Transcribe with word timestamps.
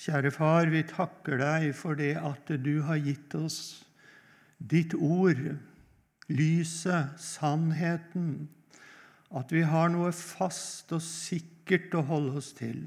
Kjære 0.00 0.30
Far, 0.32 0.70
vi 0.72 0.80
takker 0.88 1.36
deg 1.36 1.74
for 1.76 1.98
det 1.98 2.14
at 2.16 2.48
du 2.64 2.78
har 2.86 3.02
gitt 3.04 3.34
oss 3.36 3.82
ditt 4.56 4.94
ord, 4.96 5.42
lyset, 6.32 7.20
sannheten, 7.20 8.48
at 9.28 9.52
vi 9.52 9.60
har 9.68 9.92
noe 9.92 10.08
fast 10.16 10.94
og 10.96 11.04
sikkert 11.04 11.92
å 12.00 12.06
holde 12.08 12.40
oss 12.40 12.48
til. 12.56 12.80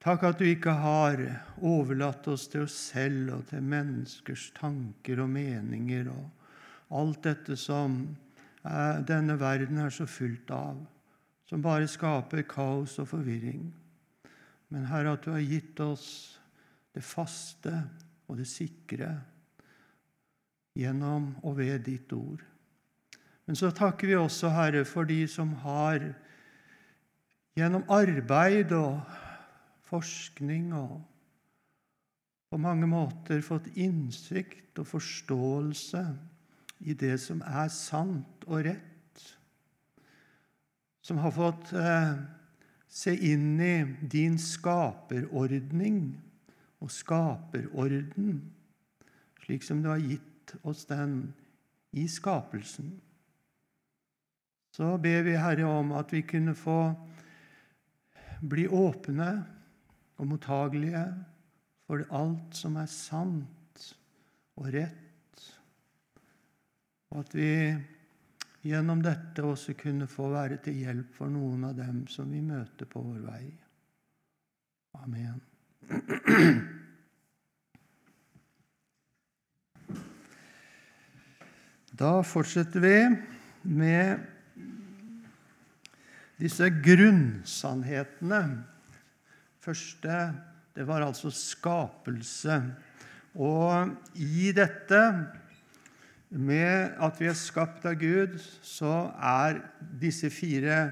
Takk 0.00 0.24
at 0.24 0.40
du 0.40 0.48
ikke 0.48 0.72
har 0.80 1.20
overlatt 1.60 2.32
oss 2.32 2.48
til 2.48 2.64
oss 2.64 2.80
selv 2.94 3.36
og 3.36 3.46
til 3.52 3.60
menneskers 3.76 4.48
tanker 4.56 5.20
og 5.20 5.34
meninger 5.36 6.08
og 6.16 6.96
alt 6.96 7.26
dette 7.28 7.60
som 7.60 8.06
denne 9.04 9.36
verden 9.36 9.84
er 9.84 9.92
så 9.92 10.08
fullt 10.08 10.48
av, 10.54 10.80
som 11.44 11.60
bare 11.60 11.90
skaper 11.90 12.46
kaos 12.48 12.96
og 13.02 13.12
forvirring. 13.12 13.66
Men 14.74 14.88
Herre, 14.90 15.14
at 15.14 15.24
du 15.26 15.32
har 15.34 15.44
gitt 15.44 15.80
oss 15.80 16.08
det 16.96 17.04
faste 17.04 17.72
og 18.26 18.40
det 18.40 18.48
sikre 18.50 19.12
gjennom 20.76 21.32
og 21.46 21.58
ved 21.60 21.84
ditt 21.86 22.12
ord. 22.16 22.42
Men 23.46 23.58
så 23.58 23.70
takker 23.70 24.10
vi 24.10 24.16
også, 24.18 24.50
Herre, 24.50 24.84
for 24.88 25.06
de 25.08 25.22
som 25.30 25.52
har 25.62 26.02
gjennom 27.56 27.86
arbeid 27.92 28.74
og 28.76 28.98
forskning 29.86 30.72
og 30.76 30.96
på 32.50 32.58
mange 32.62 32.88
måter 32.90 33.42
fått 33.44 33.68
innsikt 33.78 34.78
og 34.80 34.88
forståelse 34.90 36.02
i 36.86 36.94
det 36.98 37.16
som 37.22 37.40
er 37.46 37.70
sant 37.72 38.44
og 38.46 38.66
rett, 38.66 39.22
som 41.06 41.18
har 41.22 41.32
fått 41.34 41.72
eh, 41.78 42.18
se 42.96 43.12
inn 43.28 43.58
i 43.60 43.84
din 44.00 44.38
skaperordning 44.40 46.14
og 46.80 46.92
skaperorden, 46.92 48.38
slik 49.44 49.66
som 49.66 49.82
du 49.84 49.90
har 49.92 50.00
gitt 50.00 50.54
oss 50.64 50.86
den 50.88 51.18
i 51.96 52.06
skapelsen. 52.08 52.94
Så 54.76 54.94
ber 55.00 55.24
vi, 55.24 55.36
Herre, 55.40 55.68
om 55.68 55.92
at 55.96 56.12
vi 56.12 56.22
kunne 56.28 56.54
få 56.56 56.80
bli 58.44 58.66
åpne 58.68 59.30
og 60.16 60.28
mottagelige 60.28 61.04
for 61.86 62.04
alt 62.16 62.56
som 62.56 62.76
er 62.80 62.88
sant 62.92 63.84
og 64.56 64.72
rett, 64.72 65.44
og 67.12 67.20
at 67.22 67.36
vi 67.36 67.52
gjennom 68.66 69.02
dette 69.04 69.44
også 69.46 69.74
kunne 69.78 70.08
få 70.10 70.30
være 70.32 70.58
til 70.64 70.80
hjelp 70.82 71.14
for 71.16 71.30
noen 71.30 71.64
av 71.68 71.76
dem 71.78 72.06
som 72.10 72.30
vi 72.32 72.40
møter 72.44 72.88
på 72.90 73.02
vår 73.04 73.20
vei. 73.26 73.44
Amen. 75.02 75.40
Da 81.96 82.20
fortsetter 82.26 82.82
vi 82.82 82.96
med 83.76 84.20
disse 86.36 86.68
grunnsannhetene. 86.84 88.42
Første 89.64 90.18
det 90.76 90.84
var 90.84 91.06
altså 91.06 91.30
skapelse. 91.32 92.58
Og 93.40 93.94
i 94.20 94.52
dette 94.56 95.00
med 96.30 96.96
at 97.02 97.20
vi 97.20 97.28
er 97.30 97.38
skapt 97.38 97.86
av 97.86 97.98
Gud, 98.00 98.38
så 98.62 99.10
er 99.14 99.60
disse 100.00 100.30
fire 100.34 100.90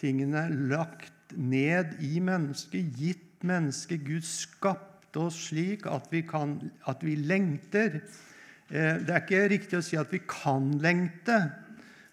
tingene 0.00 0.46
lagt 0.70 1.34
ned 1.36 1.96
i 2.04 2.20
mennesket, 2.22 2.94
gitt 2.96 3.44
mennesket. 3.44 4.04
Gud 4.06 4.24
skapte 4.26 5.26
oss 5.26 5.48
slik 5.50 5.86
at 5.90 6.08
vi, 6.12 6.24
kan, 6.26 6.58
at 6.88 7.04
vi 7.04 7.16
lengter. 7.20 8.00
Eh, 8.70 9.02
det 9.04 9.12
er 9.12 9.22
ikke 9.22 9.44
riktig 9.52 9.78
å 9.80 9.84
si 9.84 9.98
at 10.00 10.12
vi 10.12 10.22
kan 10.28 10.72
lengte, 10.82 11.38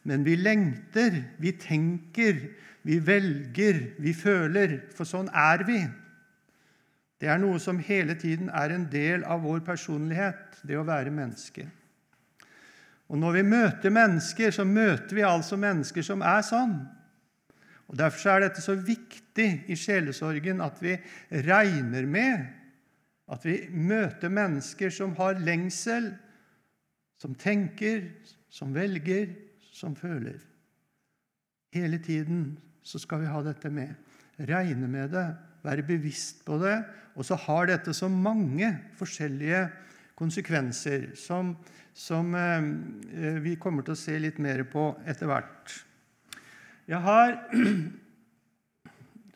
men 0.08 0.26
vi 0.26 0.36
lengter, 0.36 1.22
vi 1.40 1.54
tenker, 1.62 2.40
vi 2.88 2.98
velger, 3.06 3.84
vi 4.02 4.14
føler. 4.18 4.80
For 4.98 5.08
sånn 5.08 5.30
er 5.30 5.64
vi. 5.68 5.82
Det 7.22 7.30
er 7.30 7.38
noe 7.38 7.60
som 7.62 7.78
hele 7.86 8.16
tiden 8.18 8.50
er 8.50 8.74
en 8.74 8.88
del 8.90 9.24
av 9.30 9.44
vår 9.46 9.62
personlighet, 9.66 10.58
det 10.66 10.80
å 10.80 10.88
være 10.88 11.14
menneske. 11.14 11.68
Og 13.12 13.20
Når 13.20 13.36
vi 13.36 13.44
møter 13.44 13.92
mennesker, 13.92 14.54
så 14.56 14.64
møter 14.64 15.18
vi 15.18 15.28
altså 15.28 15.58
mennesker 15.60 16.06
som 16.06 16.24
er 16.24 16.46
sånn. 16.48 16.78
Og 17.92 17.98
Derfor 18.00 18.32
er 18.32 18.46
dette 18.46 18.64
så 18.64 18.78
viktig 18.80 19.50
i 19.68 19.76
sjelesorgen 19.76 20.64
at 20.64 20.80
vi 20.80 20.96
regner 21.44 22.08
med 22.08 22.46
at 23.32 23.46
vi 23.48 23.58
møter 23.72 24.32
mennesker 24.32 24.92
som 24.92 25.14
har 25.20 25.40
lengsel, 25.44 26.10
som 27.20 27.36
tenker, 27.36 28.08
som 28.52 28.74
velger, 28.76 29.30
som 29.72 29.96
føler. 29.96 30.40
Hele 31.76 32.00
tiden 32.04 32.58
så 32.84 33.00
skal 33.00 33.24
vi 33.24 33.32
ha 33.32 33.44
dette 33.46 33.72
med. 33.72 33.94
Regne 34.50 34.88
med 34.92 35.14
det, 35.14 35.28
være 35.64 35.86
bevisst 35.88 36.44
på 36.48 36.58
det. 36.64 36.80
Og 37.16 37.28
så 37.28 37.38
har 37.46 37.70
dette 37.70 37.94
så 37.96 38.10
mange 38.12 38.72
forskjellige 39.00 39.68
konsekvenser 40.22 41.10
som, 41.18 41.56
som 41.98 42.36
eh, 42.38 43.40
vi 43.42 43.56
kommer 43.60 43.86
til 43.86 43.96
å 43.96 44.00
se 44.00 44.18
litt 44.22 44.38
mer 44.42 44.64
på 44.70 44.92
etter 45.10 45.30
hvert. 45.32 45.74
Jeg 46.90 47.02
har 47.02 47.38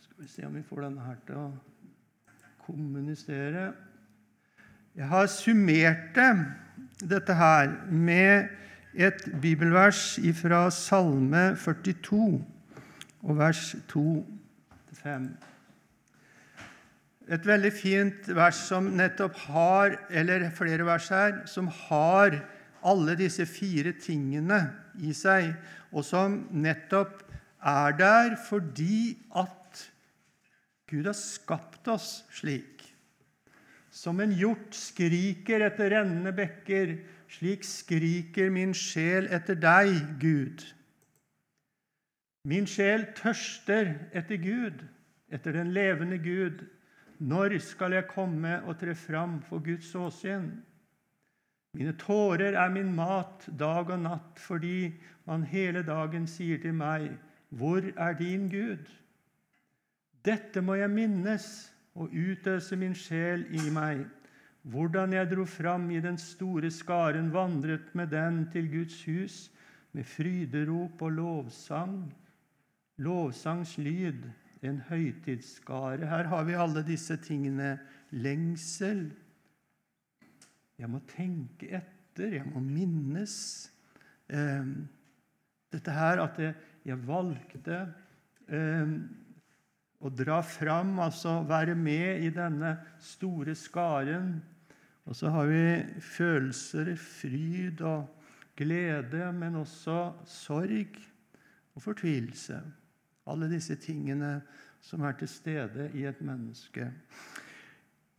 Skal 0.06 0.24
vi 0.24 0.29
se 0.31 0.45
om 0.47 0.56
vi 0.56 0.63
får 0.66 0.85
denne 0.85 1.06
her 1.06 1.18
til 1.28 1.40
å 1.41 1.47
kommunisere. 2.66 3.66
Jeg 4.95 5.09
har 5.12 5.28
summert 5.29 6.16
det, 6.16 6.29
dette 7.03 7.35
her 7.35 7.74
med 7.91 8.47
et 8.95 9.25
bibelvers 9.44 10.16
fra 10.40 10.69
Salme 10.72 11.50
42 11.59 12.22
og 13.25 13.38
vers 13.38 13.74
2-5 13.91 15.28
et 17.25 17.46
veldig 17.47 17.72
fint 17.74 18.28
vers 18.38 18.58
som 18.68 18.91
nettopp 18.97 19.38
har, 19.47 19.96
eller 20.13 20.50
flere 20.53 20.86
vers 20.86 21.09
her, 21.13 21.40
som 21.50 21.69
har 21.88 22.38
alle 22.86 23.16
disse 23.18 23.47
fire 23.50 23.96
tingene 23.97 24.59
i 25.02 25.13
seg, 25.18 25.56
og 25.90 26.06
som 26.06 26.44
nettopp 26.53 27.24
er 27.66 27.97
der 27.97 28.36
fordi 28.46 29.16
at 29.34 29.81
Gud 30.90 31.09
har 31.09 31.18
skapt 31.18 31.88
oss 31.90 32.19
slik. 32.34 32.84
Som 33.90 34.19
en 34.22 34.34
hjort 34.36 34.75
skriker 34.78 35.63
etter 35.66 35.96
rennende 35.96 36.34
bekker, 36.36 36.97
slik 37.31 37.66
skriker 37.66 38.52
min 38.53 38.75
sjel 38.78 39.31
etter 39.34 39.57
deg, 39.57 39.96
Gud. 40.22 40.62
Min 42.46 42.68
sjel 42.69 43.07
tørster 43.18 43.96
etter 44.13 44.38
Gud, 44.38 44.84
etter 45.34 45.56
den 45.57 45.74
levende 45.74 46.19
Gud. 46.22 46.62
Når 47.20 47.59
skal 47.64 47.94
jeg 47.96 48.09
komme 48.12 48.58
og 48.68 48.76
tre 48.80 48.96
fram 48.96 49.40
for 49.42 49.64
Guds 49.64 49.94
åsyn? 49.96 50.50
Mine 51.76 51.94
tårer 52.00 52.56
er 52.56 52.72
min 52.72 52.92
mat 52.96 53.48
dag 53.59 53.90
og 53.90 54.00
natt, 54.03 54.40
fordi 54.40 54.94
man 55.28 55.44
hele 55.48 55.84
dagen 55.84 56.28
sier 56.28 56.59
til 56.62 56.74
meg, 56.74 57.12
Hvor 57.50 57.80
er 57.96 58.14
din 58.14 58.50
Gud? 58.50 58.90
Dette 60.25 60.62
må 60.62 60.75
jeg 60.75 60.90
minnes 60.90 61.72
og 61.96 62.12
utøse 62.12 62.75
min 62.75 62.96
sjel 62.96 63.46
i 63.56 63.70
meg, 63.72 64.02
hvordan 64.64 65.14
jeg 65.14 65.30
dro 65.30 65.46
fram 65.46 65.92
i 65.92 66.02
den 66.02 66.18
store 66.18 66.72
skaren, 66.72 67.31
vandret 67.31 67.94
med 67.96 68.08
den 68.12 68.50
til 68.52 68.68
Guds 68.72 69.04
hus, 69.06 69.52
med 69.94 70.04
fryderop 70.04 71.02
og 71.02 71.12
lovsang, 71.12 72.14
lovsangs 72.98 73.78
lyd 73.78 74.25
en 74.70 74.81
høytidsskare. 74.90 76.08
Her 76.09 76.30
har 76.31 76.48
vi 76.48 76.57
alle 76.60 76.84
disse 76.86 77.18
tingene. 77.24 77.75
Lengsel. 78.16 79.07
Jeg 80.80 80.92
må 80.92 81.01
tenke 81.10 81.69
etter, 81.80 82.38
jeg 82.39 82.48
må 82.51 82.62
minnes. 82.63 83.36
Eh, 84.30 84.72
dette 85.75 85.94
her 85.95 86.24
at 86.24 86.39
jeg 86.86 87.00
valgte 87.07 87.80
eh, 88.48 88.95
å 90.06 90.12
dra 90.13 90.42
fram, 90.45 90.98
altså 91.01 91.39
være 91.48 91.75
med 91.80 92.25
i 92.28 92.34
denne 92.34 92.75
store 93.01 93.56
skaren. 93.57 94.36
Og 95.06 95.18
så 95.18 95.30
har 95.34 95.50
vi 95.50 95.66
følelser, 96.01 96.95
fryd 96.98 97.84
og 97.86 98.10
glede, 98.57 99.30
men 99.36 99.60
også 99.62 100.00
sorg 100.30 100.98
og 101.75 101.84
fortvilelse. 101.84 102.60
Alle 103.30 103.50
disse 103.51 103.78
tingene 103.81 104.39
som 104.86 105.02
er 105.02 105.16
til 105.18 105.30
stede 105.30 105.90
i 105.98 106.06
et 106.06 106.22
menneske. 106.22 106.92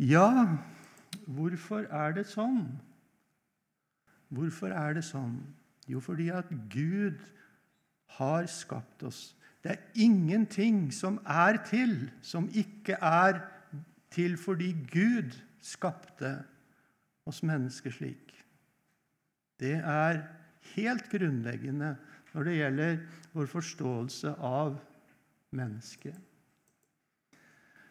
Ja, 0.03 0.59
hvorfor 1.27 1.87
er 1.87 2.17
det 2.19 2.27
sånn? 2.29 2.67
Hvorfor 4.35 4.75
er 4.75 4.99
det 4.99 5.05
sånn? 5.07 5.39
Jo, 5.87 6.03
fordi 6.03 6.29
at 6.35 6.51
Gud 6.73 7.23
har 8.19 8.49
skapt 8.51 9.07
oss. 9.07 9.37
Det 9.63 9.77
er 9.77 10.03
ingenting 10.03 10.89
som 10.95 11.21
er 11.23 11.61
til, 11.67 12.09
som 12.23 12.51
ikke 12.51 12.99
er 12.99 13.41
til 14.15 14.37
fordi 14.39 14.73
Gud 14.91 15.39
skapte 15.63 16.37
oss 17.27 17.43
mennesker 17.47 17.95
slik. 17.95 18.35
Det 19.59 19.79
er 19.79 20.25
helt 20.75 21.07
grunnleggende 21.11 21.95
når 22.35 22.47
det 22.47 22.59
gjelder 22.59 23.03
vår 23.33 23.51
forståelse 23.51 24.35
av 24.45 24.77
mennesket. 25.57 26.25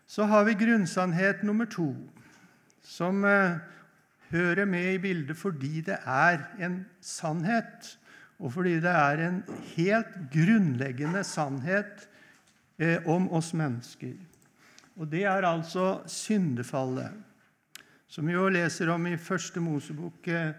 Så 0.08 0.24
har 0.30 0.46
vi 0.46 0.54
grunnsannhet 0.54 1.44
nummer 1.44 1.66
to, 1.66 1.90
som 2.86 3.24
eh, 3.26 3.58
hører 4.30 4.68
med 4.70 4.94
i 4.94 5.02
bildet 5.02 5.38
fordi 5.38 5.82
det 5.86 5.98
er 6.06 6.44
en 6.62 6.84
sannhet, 7.02 7.96
og 8.40 8.54
fordi 8.54 8.78
det 8.84 8.92
er 8.92 9.24
en 9.26 9.42
helt 9.74 10.18
grunnleggende 10.34 11.24
sannhet 11.26 12.06
eh, 12.78 13.02
om 13.10 13.32
oss 13.34 13.54
mennesker. 13.58 14.14
Og 14.96 15.10
det 15.12 15.26
er 15.26 15.48
altså 15.48 16.04
syndefallet, 16.08 17.12
som 18.08 18.28
vi 18.28 18.38
jo 18.38 18.48
leser 18.52 18.94
om 18.94 19.08
i 19.10 19.18
Første 19.18 19.60
Mosebok 19.60 20.28
eh, 20.28 20.54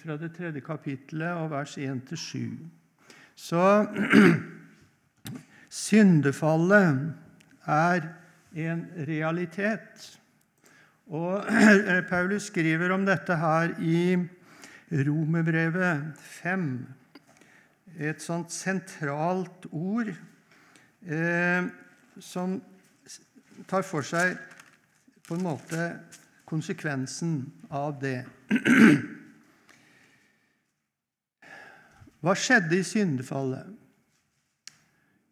fra 0.00 0.16
det 0.16 0.32
tredje 0.36 0.62
kapittelet 0.64 1.34
og 1.34 1.50
vers 1.50 1.76
1-7. 1.76 2.54
Så 3.34 3.64
syndefallet 5.84 7.12
er 7.66 8.06
en 8.54 8.84
realitet. 9.08 10.18
Og 11.10 11.44
Paulus 12.12 12.48
skriver 12.50 12.94
om 12.94 13.06
dette 13.06 13.36
her 13.36 13.74
i 13.82 14.16
Romerbrevet 14.94 16.14
5, 16.40 16.68
et 17.94 18.22
sånt 18.22 18.52
sentralt 18.52 19.66
ord 19.70 20.10
eh, 20.10 21.66
som 22.22 22.56
tar 23.70 23.82
for 23.86 24.02
seg 24.06 24.34
på 25.24 25.36
en 25.36 25.44
måte 25.46 25.88
konsekvensen 26.48 27.38
av 27.74 27.98
det. 28.02 28.24
Hva 32.24 32.34
skjedde 32.38 32.78
i 32.78 32.86
syndefallet? 32.86 33.66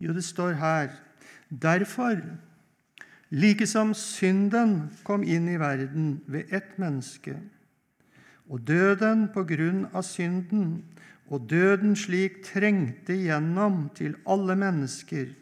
Jo, 0.03 0.13
det 0.13 0.25
står 0.27 0.59
her 0.59 0.91
Derfor, 1.53 2.17
like 3.33 3.67
som 3.67 3.95
synden 3.97 4.91
kom 5.05 5.25
inn 5.25 5.49
i 5.49 5.57
verden 5.57 6.21
ved 6.29 6.53
ett 6.53 6.77
menneske, 6.79 7.39
og 8.53 8.61
døden 8.69 9.31
på 9.33 9.47
grunn 9.49 9.87
av 9.95 10.05
synden, 10.05 10.83
og 11.33 11.49
døden 11.49 11.97
slik 11.97 12.43
trengte 12.45 13.17
igjennom 13.17 13.87
til 13.97 14.19
alle 14.29 14.57
mennesker 14.59 15.33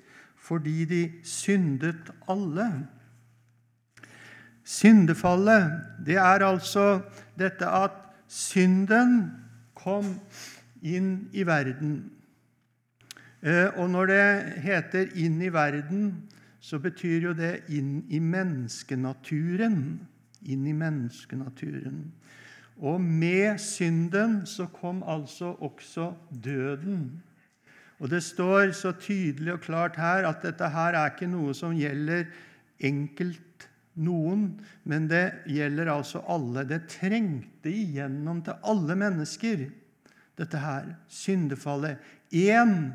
fordi 0.41 0.85
de 0.89 1.01
syndet 1.27 2.09
alle. 2.31 2.69
Syndefallet, 4.65 5.67
det 6.07 6.17
er 6.17 6.47
altså 6.47 7.03
dette 7.39 7.67
at 7.67 7.99
synden 8.31 9.19
kom 9.77 10.15
inn 10.81 11.29
i 11.37 11.45
verden. 11.45 12.11
Eh, 13.43 13.69
og 13.77 13.91
når 13.91 14.07
det 14.07 14.27
heter 14.65 15.13
'inn 15.15 15.43
i 15.43 15.53
verden', 15.53 16.31
så 16.61 16.79
betyr 16.79 17.31
jo 17.31 17.33
det 17.37 17.65
inn 17.73 18.03
i 18.13 18.21
menneskenaturen. 18.21 19.81
Inn 20.45 20.67
i 20.69 20.77
menneskenaturen. 20.77 22.05
Og 22.81 23.01
med 23.01 23.59
synden 23.61 24.41
så 24.49 24.67
kom 24.73 25.03
altså 25.03 25.55
også 25.61 26.13
døden. 26.31 27.23
Og 28.01 28.09
det 28.09 28.23
står 28.25 28.73
så 28.77 28.95
tydelig 28.97 29.53
og 29.59 29.65
klart 29.67 29.99
her 30.01 30.29
at 30.29 30.41
dette 30.45 30.69
her 30.73 30.97
er 30.97 31.13
ikke 31.13 31.29
noe 31.29 31.53
som 31.57 31.77
gjelder 31.77 32.25
enkelt 32.81 33.69
noen, 34.01 34.55
men 34.89 35.09
det 35.11 35.27
gjelder 35.51 35.91
altså 35.93 36.23
alle. 36.25 36.65
Det 36.65 36.87
trengte 36.89 37.69
igjennom 37.69 38.41
til 38.47 38.57
alle 38.65 38.97
mennesker, 38.97 39.67
dette 40.41 40.61
her, 40.63 40.95
syndefallet. 41.13 42.01
Én 42.33 42.95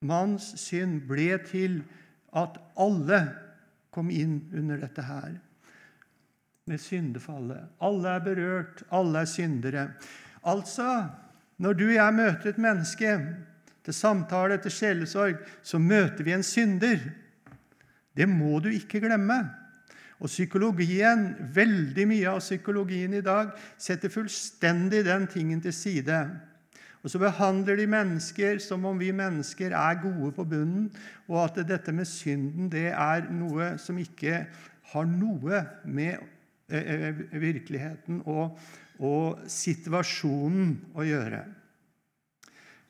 manns 0.00 0.54
synd 0.62 1.02
ble 1.10 1.34
til 1.44 1.82
at 2.36 2.58
alle 2.78 3.20
kom 3.90 4.10
inn 4.10 4.42
under 4.54 4.78
dette 4.78 5.02
her 5.02 5.32
med 6.70 6.80
syndefallet. 6.80 7.70
Alle 7.82 8.16
er 8.16 8.24
berørt, 8.24 8.82
alle 8.94 9.24
er 9.24 9.30
syndere. 9.30 9.86
Altså, 10.46 11.06
når 11.58 11.78
du 11.78 11.86
og 11.88 11.96
jeg 11.96 12.14
møter 12.14 12.52
et 12.52 12.60
menneske 12.62 13.14
til 13.84 13.96
samtale, 13.96 14.60
til 14.62 14.72
sjelesorg, 14.72 15.40
så 15.62 15.80
møter 15.82 16.24
vi 16.24 16.36
en 16.36 16.46
synder. 16.46 17.02
Det 18.16 18.28
må 18.28 18.60
du 18.62 18.70
ikke 18.70 19.02
glemme. 19.02 19.40
Og 20.20 20.28
psykologien, 20.28 21.30
veldig 21.54 22.06
mye 22.08 22.28
av 22.28 22.42
psykologien 22.44 23.16
i 23.16 23.24
dag 23.24 23.54
setter 23.80 24.12
fullstendig 24.12 25.02
den 25.06 25.26
tingen 25.32 25.62
til 25.64 25.72
side. 25.74 26.18
Og 27.00 27.12
så 27.12 27.20
behandler 27.20 27.78
de 27.80 27.86
mennesker 27.88 28.58
som 28.60 28.84
om 28.88 28.98
vi 29.00 29.08
mennesker 29.16 29.72
er 29.72 30.00
gode 30.02 30.32
på 30.36 30.44
bunnen, 30.44 30.90
og 31.30 31.46
at 31.46 31.62
dette 31.68 31.94
med 31.96 32.08
synden 32.08 32.68
det 32.72 32.90
er 32.92 33.30
noe 33.32 33.72
som 33.80 33.98
ikke 34.00 34.44
har 34.92 35.08
noe 35.08 35.62
med 35.88 36.18
eh, 36.68 36.92
eh, 37.08 37.24
virkeligheten 37.40 38.20
og, 38.28 38.58
og 39.00 39.48
situasjonen 39.48 40.76
å 40.92 41.06
gjøre. 41.06 41.44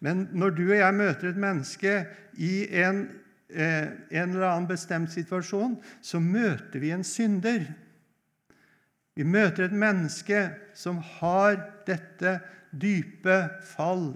Men 0.01 0.27
når 0.33 0.57
du 0.57 0.65
og 0.65 0.79
jeg 0.79 0.97
møter 0.97 1.31
et 1.31 1.41
menneske 1.41 1.95
i 2.41 2.55
en, 2.83 3.05
eh, 3.53 3.93
en 4.11 4.33
eller 4.33 4.49
annen 4.49 4.71
bestemt 4.71 5.13
situasjon, 5.13 5.77
så 6.03 6.19
møter 6.25 6.81
vi 6.81 6.95
en 6.97 7.05
synder. 7.05 7.69
Vi 9.15 9.27
møter 9.29 9.69
et 9.69 9.77
menneske 9.77 10.47
som 10.75 11.03
har 11.21 11.61
dette 11.87 12.39
dype 12.71 13.43
fall 13.75 14.13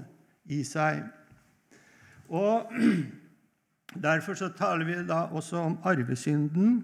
i 0.50 0.62
seg. 0.66 1.04
Og 2.28 2.70
Derfor 3.94 4.34
så 4.34 4.48
taler 4.50 4.84
vi 4.88 4.96
da 5.06 5.28
også 5.30 5.60
om 5.68 5.76
arvesynden 5.86 6.80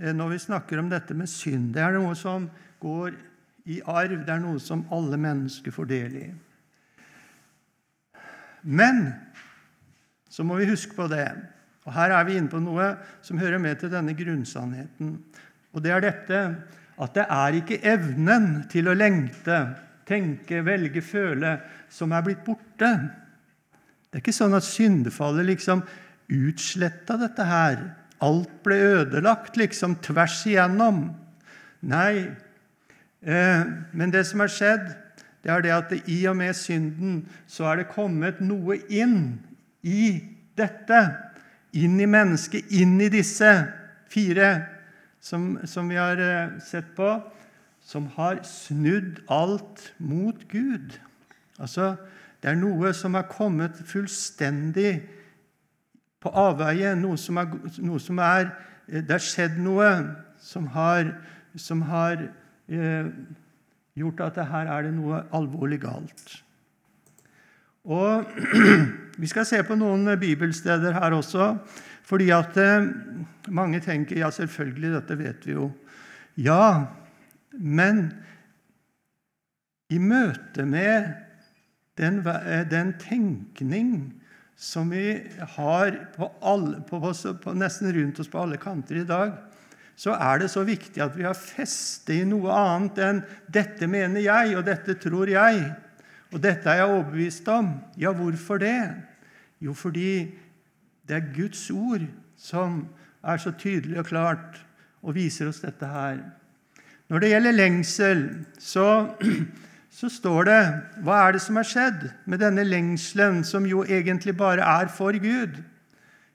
eh, 0.00 0.14
når 0.14 0.32
vi 0.32 0.38
snakker 0.42 0.80
om 0.80 0.90
dette 0.90 1.14
med 1.14 1.30
synd. 1.30 1.70
Det 1.74 1.82
er 1.82 1.94
noe 1.94 2.16
som 2.18 2.48
går 2.82 3.14
i 3.70 3.80
arv. 3.86 4.24
Det 4.26 4.34
er 4.34 4.42
noe 4.42 4.58
som 4.62 4.82
alle 4.94 5.20
mennesker 5.20 5.74
får 5.74 5.90
del 5.90 6.16
i. 6.18 6.26
Men 8.62 9.04
så 10.28 10.44
må 10.44 10.58
vi 10.58 10.68
huske 10.68 10.96
på 10.96 11.06
det. 11.12 11.28
Og 11.86 11.94
Her 11.94 12.16
er 12.18 12.26
vi 12.26 12.36
inne 12.36 12.50
på 12.52 12.60
noe 12.60 12.90
som 13.22 13.38
hører 13.38 13.62
med 13.62 13.78
til 13.80 13.92
denne 13.92 14.16
grunnsannheten. 14.18 15.14
Og 15.72 15.84
det 15.84 15.94
er 15.94 16.04
dette 16.04 16.40
at 16.98 17.14
det 17.14 17.24
er 17.30 17.54
ikke 17.54 17.78
evnen 17.86 18.64
til 18.68 18.90
å 18.90 18.96
lengte 18.98 19.60
tenke, 20.08 20.62
velge, 20.64 21.02
føle, 21.04 21.58
som 21.92 22.12
er 22.16 22.24
blitt 22.24 22.44
borte. 22.46 22.90
Det 24.08 24.18
er 24.18 24.24
ikke 24.24 24.34
sånn 24.34 24.56
at 24.56 24.66
syndefallet 24.66 25.46
liksom 25.50 25.84
utsletta 26.32 27.18
dette 27.20 27.44
her. 27.48 27.82
Alt 28.24 28.52
ble 28.64 28.78
ødelagt 29.02 29.58
liksom 29.60 29.98
tvers 30.04 30.40
igjennom. 30.48 31.10
Nei, 31.86 32.26
eh, 33.22 33.60
men 33.92 34.14
det 34.14 34.24
som 34.26 34.42
har 34.42 34.52
skjedd, 34.52 34.88
det 35.44 35.52
er 35.54 35.62
det 35.62 35.74
at 35.76 35.92
det, 35.92 36.00
i 36.10 36.24
og 36.26 36.36
med 36.40 36.56
synden 36.58 37.20
så 37.46 37.68
er 37.70 37.82
det 37.82 37.92
kommet 37.92 38.40
noe 38.42 38.80
inn 38.90 39.38
i 39.86 40.18
dette. 40.58 41.02
Inn 41.78 42.00
i 42.00 42.08
mennesket, 42.08 42.72
inn 42.74 42.96
i 43.04 43.10
disse 43.12 43.52
fire 44.10 44.48
som, 45.20 45.58
som 45.68 45.88
vi 45.90 45.98
har 46.00 46.18
eh, 46.18 46.56
sett 46.64 46.90
på 46.96 47.12
som 47.88 48.08
har 48.18 48.42
snudd 48.44 49.22
alt 49.32 49.94
mot 49.98 50.48
Gud. 50.48 50.98
Altså, 51.58 51.96
Det 52.42 52.50
er 52.50 52.54
noe 52.54 52.92
som 52.94 53.14
har 53.18 53.24
kommet 53.26 53.74
fullstendig 53.84 55.00
på 56.22 56.30
avveie. 56.30 56.92
Noe 56.94 57.16
som 57.18 57.40
er, 57.40 57.48
noe 57.82 57.98
som 57.98 58.18
er 58.22 58.52
Det 58.86 59.10
har 59.10 59.20
skjedd 59.20 59.58
noe 59.60 59.88
som 60.40 60.66
har, 60.72 61.10
som 61.56 61.82
har 61.82 62.22
eh, 62.68 63.08
gjort 63.98 64.20
at 64.20 64.38
her 64.48 64.70
er 64.72 64.86
det 64.86 64.92
noe 64.96 65.18
alvorlig 65.34 65.80
galt. 65.82 66.38
Og 67.84 68.24
Vi 69.18 69.26
skal 69.26 69.44
se 69.44 69.58
på 69.66 69.74
noen 69.74 70.06
bibelsteder 70.20 70.94
her 70.94 71.12
også, 71.12 71.56
fordi 72.06 72.30
at 72.30 72.56
eh, 72.56 72.88
mange 73.50 73.80
tenker 73.84 74.22
ja, 74.22 74.30
selvfølgelig, 74.30 74.94
dette 74.94 75.18
vet 75.18 75.46
vi 75.46 75.52
jo. 75.52 75.72
Ja, 76.38 76.86
men 77.58 78.06
i 79.90 79.98
møte 79.98 80.64
med 80.68 81.10
den, 81.98 82.20
den 82.70 82.92
tenkning 83.00 83.92
som 84.58 84.90
vi 84.90 85.14
har 85.56 85.96
på, 86.16 86.28
alle, 86.42 86.80
på, 86.86 87.00
på, 87.42 87.54
nesten 87.54 87.92
rundt 87.94 88.18
oss 88.20 88.30
på 88.30 88.40
alle 88.42 88.58
kanter 88.60 89.00
i 89.00 89.06
dag, 89.06 89.36
så 89.98 90.14
er 90.14 90.42
det 90.42 90.50
så 90.52 90.62
viktig 90.66 91.02
at 91.02 91.16
vi 91.18 91.26
har 91.26 91.38
feste 91.38 92.14
i 92.14 92.26
noe 92.26 92.54
annet 92.54 92.98
enn 93.02 93.20
'dette 93.50 93.86
mener 93.90 94.22
jeg', 94.22 94.54
og 94.58 94.66
'dette 94.66 94.94
tror 95.02 95.30
jeg', 95.30 95.74
og 96.32 96.42
'dette 96.42 96.70
er 96.70 96.82
jeg 96.82 96.90
overbevist 96.90 97.48
om'. 97.48 97.72
Ja, 97.98 98.12
hvorfor 98.12 98.58
det? 98.58 98.94
Jo, 99.60 99.74
fordi 99.74 100.34
det 101.08 101.16
er 101.16 101.34
Guds 101.34 101.70
ord 101.70 102.06
som 102.36 102.86
er 103.24 103.36
så 103.36 103.50
tydelig 103.50 103.98
og 103.98 104.06
klart 104.06 104.66
og 105.02 105.14
viser 105.14 105.48
oss 105.48 105.60
dette 105.60 105.86
her. 105.86 106.18
Når 107.08 107.22
det 107.22 107.30
gjelder 107.32 107.56
lengsel, 107.56 108.22
så, 108.60 108.86
så 109.98 110.10
står 110.12 110.48
det 110.48 110.60
Hva 111.06 111.22
er 111.24 111.36
det 111.36 111.42
som 111.44 111.56
har 111.60 111.68
skjedd 111.68 112.04
med 112.28 112.42
denne 112.44 112.66
lengselen, 112.68 113.42
som 113.48 113.66
jo 113.68 113.84
egentlig 113.84 114.36
bare 114.36 114.64
er 114.64 114.92
for 114.92 115.16
Gud? 115.16 115.56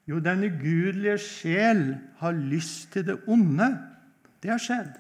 Jo, 0.10 0.20
den 0.20 0.44
ugudelige 0.50 1.20
sjel 1.22 1.86
har 2.20 2.36
lyst 2.36 2.92
til 2.92 3.06
det 3.08 3.22
onde. 3.32 3.70
Det 4.44 4.52
har 4.52 4.60
skjedd. 4.60 4.92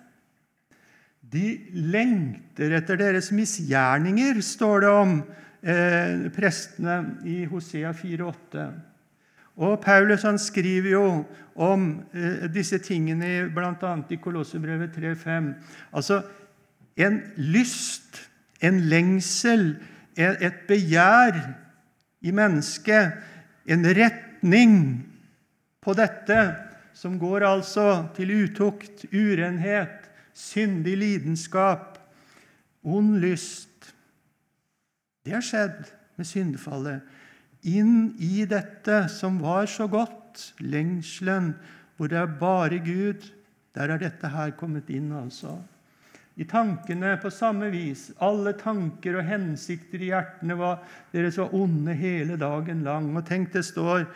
De 1.33 1.57
lengter 1.73 2.77
etter 2.77 2.99
deres 3.01 3.31
misgjerninger, 3.35 4.39
står 4.45 4.85
det 4.85 4.91
om 4.93 5.17
eh, 5.65 6.29
prestene 6.35 6.97
i 7.27 7.41
Hosea 7.49 7.91
4,8. 7.97 8.67
Og 9.57 9.79
Paulus 9.81 10.25
han 10.25 10.39
skriver 10.41 10.89
jo 10.95 11.07
om 11.55 11.89
eh, 12.13 12.45
disse 12.53 12.79
tingene 12.81 13.49
bl.a. 13.53 13.93
i 14.09 14.17
Kolossebrevet 14.21 14.97
3,5. 14.97 15.51
Altså 15.93 16.21
en 16.97 17.21
lyst, 17.37 18.29
en 18.61 18.79
lengsel, 18.89 19.75
et 20.17 20.65
begjær 20.67 21.39
i 22.21 22.31
mennesket, 22.31 23.17
en 23.65 23.85
retning 23.97 24.75
på 25.81 25.95
dette 25.97 26.37
som 26.93 27.17
går 27.19 27.45
altså 27.47 27.87
til 28.15 28.31
utukt, 28.43 29.07
urenhet, 29.13 30.05
syndig 30.33 30.97
lidenskap, 30.97 31.97
ond 32.83 33.17
lyst. 33.23 33.93
Det 35.25 35.33
har 35.33 35.45
skjedd 35.45 35.91
med 36.17 36.29
syndefallet. 36.29 37.01
Inn 37.63 38.13
i 38.19 38.43
dette 38.49 39.05
som 39.11 39.39
var 39.43 39.69
så 39.71 39.87
godt, 39.87 40.53
lengselen, 40.59 41.53
hvor 41.95 42.09
det 42.11 42.19
er 42.19 42.35
bare 42.39 42.81
Gud, 42.83 43.29
der 43.73 43.93
er 43.93 44.01
dette 44.01 44.29
her 44.33 44.51
kommet 44.57 44.89
inn, 44.93 45.11
altså. 45.15 45.55
I 46.35 46.47
tankene 46.49 47.13
på 47.21 47.29
samme 47.29 47.69
vis. 47.69 48.07
Alle 48.25 48.55
tanker 48.57 49.19
og 49.19 49.27
hensikter 49.27 50.01
i 50.01 50.09
hjertene 50.09 50.57
var 50.57 50.81
deres 51.13 51.37
var 51.37 51.53
onde 51.53 51.93
hele 51.93 52.39
dagen 52.41 52.81
lang. 52.83 53.11
Og 53.13 53.25
tenk, 53.27 53.51
det 53.53 53.61
står 53.67 54.07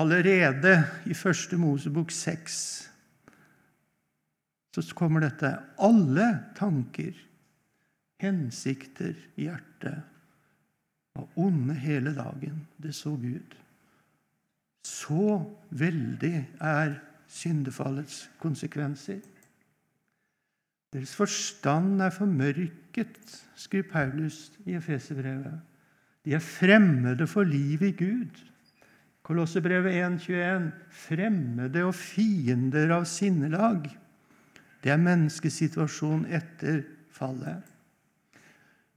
allerede 0.00 0.78
i 1.04 1.16
Første 1.16 1.60
Mosebok 1.60 2.10
6 2.14 2.62
så 4.70 4.94
kommer 4.94 5.24
dette. 5.24 5.50
Alle 5.82 6.26
tanker, 6.58 7.16
hensikter 8.22 9.16
i 9.36 9.48
hjertet, 9.48 10.04
var 11.20 11.40
onde 11.40 11.76
hele 11.76 12.14
dagen. 12.16 12.66
Det 12.82 12.94
så 12.96 13.14
Gud. 13.14 13.56
Så 14.86 15.40
veldig 15.70 16.34
er 16.60 16.94
syndefallets 17.30 18.24
konsekvenser. 18.40 19.20
Deres 20.90 21.14
forstand 21.14 22.02
er 22.02 22.10
formørket, 22.10 23.44
skriver 23.54 23.90
Paulus 23.92 24.50
i 24.66 24.74
Efeserbrevet. 24.74 25.60
De 26.24 26.34
er 26.34 26.42
fremmede 26.42 27.26
for 27.26 27.46
livet 27.46 27.92
i 27.92 27.96
Gud. 28.04 28.40
Kolossebrevet 29.22 29.94
1,21.: 29.94 30.70
Fremmede 30.90 31.84
og 31.84 31.94
fiender 31.94 32.90
av 32.96 33.04
sinnelag. 33.04 33.86
Det 34.82 34.90
er 34.90 34.96
menneskesituasjonen 34.96 36.26
etter 36.26 36.82
fallet. 37.14 37.62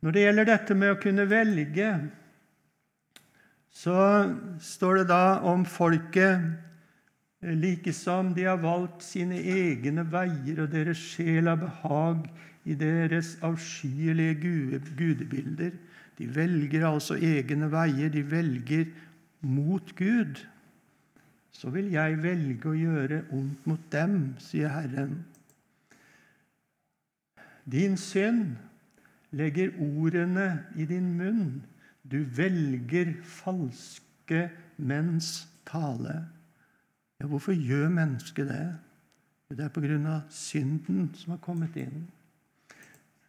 Når 0.04 0.12
det 0.12 0.24
gjelder 0.26 0.48
dette 0.50 0.76
med 0.76 0.92
å 0.92 1.00
kunne 1.00 1.24
velge, 1.32 1.90
så 3.72 4.00
står 4.60 4.98
det 5.00 5.06
da 5.14 5.40
om 5.48 5.64
folket 5.64 6.44
likesom 7.44 8.34
de 8.36 8.44
har 8.50 8.60
valgt 8.60 9.06
sine 9.06 9.40
egne 9.40 10.04
veier, 10.12 10.60
og 10.60 10.74
deres 10.74 11.00
sjel 11.00 11.48
har 11.48 11.62
behag 11.62 12.28
i 12.68 12.76
deres 12.80 13.38
avskyelige 13.48 14.36
gudebilder. 15.00 15.72
De 16.20 16.28
velger 16.36 16.84
altså 16.88 17.16
egne 17.16 17.72
veier, 17.72 18.12
de 18.12 18.26
velger 18.28 18.92
mot 19.40 19.96
Gud. 19.96 20.44
Så 21.56 21.72
vil 21.72 21.94
jeg 21.96 22.20
velge 22.20 22.74
å 22.74 22.76
gjøre 22.76 23.24
ondt 23.32 23.72
mot 23.72 23.88
dem, 23.96 24.20
sier 24.44 24.76
Herren. 24.76 25.22
Din 27.64 27.96
synd 27.96 28.58
legger 29.34 29.74
ordene 29.82 30.63
i 30.78 30.86
din 30.90 31.13
munn. 31.18 31.63
Du 32.04 32.24
velger 32.24 33.13
falske 33.25 34.48
menns 34.78 35.48
tale. 35.66 36.24
Ja, 37.20 37.30
hvorfor 37.32 37.56
gjør 37.56 37.90
mennesket 37.94 38.50
det? 38.50 38.66
Det 39.54 39.66
er 39.66 39.70
pga. 39.70 40.22
synden 40.30 41.12
som 41.16 41.32
har 41.32 41.40
kommet 41.40 41.75
inn. 41.78 42.08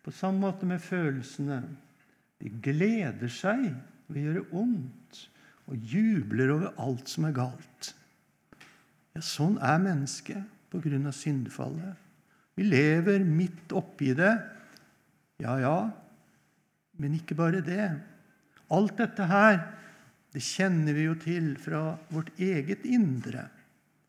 På 0.05 0.11
samme 0.11 0.41
måte 0.41 0.67
med 0.67 0.81
følelsene. 0.81 1.63
De 2.41 2.51
gleder 2.63 3.29
seg 3.29 3.75
ved 4.09 4.21
å 4.21 4.25
gjøre 4.25 4.47
ondt 4.53 5.21
og 5.71 5.77
jubler 5.77 6.53
over 6.53 6.73
alt 6.81 7.09
som 7.09 7.25
er 7.29 7.37
galt. 7.37 7.95
Ja, 9.15 9.21
Sånn 9.21 9.57
er 9.63 9.79
mennesket 9.79 10.43
pga. 10.73 11.13
syndefallet. 11.13 11.95
Vi 12.57 12.63
lever 12.63 13.25
midt 13.25 13.73
oppi 13.73 14.15
det. 14.15 14.35
Ja, 15.43 15.57
ja, 15.59 15.79
men 17.01 17.17
ikke 17.19 17.37
bare 17.39 17.63
det. 17.65 17.89
Alt 18.75 18.99
dette 19.01 19.27
her 19.29 19.59
det 20.35 20.43
kjenner 20.43 20.97
vi 20.97 21.05
jo 21.07 21.15
til 21.23 21.53
fra 21.63 21.95
vårt 22.11 22.33
eget 22.43 22.83
indre, 22.91 23.47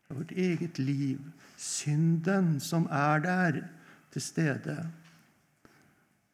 fra 0.06 0.16
vårt 0.18 0.32
eget 0.34 0.80
liv. 0.82 1.20
Synden 1.56 2.56
som 2.60 2.88
er 2.90 3.22
der 3.22 3.60
til 4.10 4.24
stede 4.24 4.74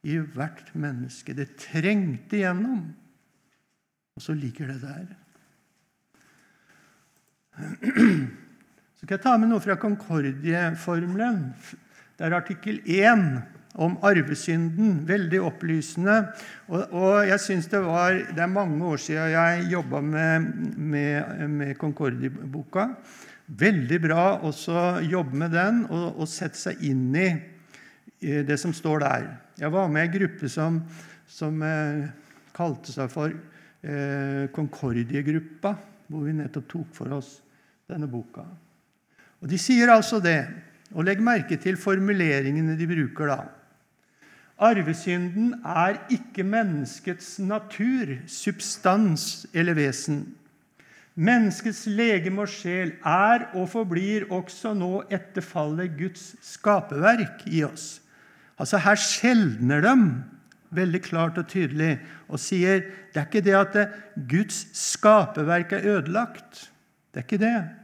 i 0.09 0.17
hvert 0.17 0.73
menneske. 0.73 1.37
Det 1.37 1.59
trengte 1.61 2.41
gjennom, 2.41 2.87
og 4.17 4.25
så 4.25 4.35
ligger 4.35 4.73
det 4.73 4.81
der. 4.81 5.13
Så 8.97 9.05
skal 9.05 9.19
jeg 9.19 9.25
ta 9.27 9.37
med 9.37 9.53
noe 9.53 9.61
fra 9.61 9.77
Concordie-formelen. 9.77 11.51
Det 12.17 12.25
er 12.25 12.39
artikkel 12.39 12.81
1 12.87 13.43
om 13.75 13.97
arvesynden. 14.05 15.03
Veldig 15.09 15.41
opplysende. 15.47 16.19
Og, 16.69 16.83
og 16.93 17.29
jeg 17.29 17.41
synes 17.41 17.69
det 17.73 17.83
var 17.85 18.19
Det 18.35 18.43
er 18.43 18.51
mange 18.51 18.85
år 18.85 18.97
siden 18.97 19.31
jeg 19.33 19.69
jobba 19.73 20.01
med, 20.01 20.49
med, 20.77 21.49
med 21.49 21.75
Concordie-boka. 21.81 22.89
Veldig 23.47 24.01
bra 24.01 24.27
også 24.49 25.03
jobbe 25.11 25.37
med 25.37 25.51
den 25.53 25.85
og, 25.91 26.21
og 26.21 26.29
sette 26.29 26.59
seg 26.59 26.85
inn 26.89 27.11
i 27.17 27.31
det 28.47 28.59
som 28.61 28.73
står 28.73 29.03
der. 29.03 29.31
Jeg 29.59 29.73
var 29.73 29.89
med 29.91 30.05
i 30.05 30.09
en 30.09 30.15
gruppe 30.15 30.49
som, 30.49 30.79
som 31.27 31.63
eh, 31.67 32.07
kalte 32.55 32.93
seg 32.95 33.11
for 33.13 33.33
eh, 33.33 34.47
Concordie-gruppa, 34.55 35.75
hvor 36.07 36.27
vi 36.29 36.37
nettopp 36.39 36.69
tok 36.71 36.93
for 36.95 37.13
oss 37.19 37.41
denne 37.91 38.07
boka. 38.09 38.45
Og 39.43 39.51
De 39.51 39.59
sier 39.59 39.91
altså 39.91 40.23
det 40.23 40.39
og 40.93 41.07
legg 41.09 41.23
merke 41.25 41.57
til 41.61 41.79
formuleringene 41.81 42.77
de 42.79 42.89
bruker 42.89 43.33
da. 43.33 43.41
Arvesynden 44.61 45.55
er 45.65 45.99
ikke 46.13 46.45
menneskets 46.47 47.39
natur, 47.43 48.19
substans 48.29 49.47
eller 49.55 49.75
vesen. 49.79 50.27
Menneskets 51.15 51.85
legeme 51.93 52.45
og 52.47 52.53
sjel 52.53 52.95
er 53.05 53.49
og 53.53 53.69
forblir 53.73 54.31
også 54.33 54.73
nå 54.77 55.03
etter 55.13 55.45
fallet 55.45 55.93
Guds 55.99 56.31
skaperverk 56.45 57.45
i 57.53 57.65
oss. 57.67 58.01
Altså 58.57 58.81
Her 58.81 58.97
skjelner 59.01 59.85
de 59.85 59.97
veldig 60.73 61.03
klart 61.05 61.41
og 61.41 61.49
tydelig 61.53 61.99
og 62.29 62.41
sier 62.41 62.85
det 63.13 63.21
er 63.21 63.29
ikke 63.29 63.45
det 63.45 63.57
at 63.59 63.79
Guds 64.29 64.65
skaperverk 64.79 65.75
er 65.77 65.89
ødelagt. 65.99 66.69
Det 67.13 67.21
er 67.21 67.27
ikke 67.29 67.45
det. 67.45 67.82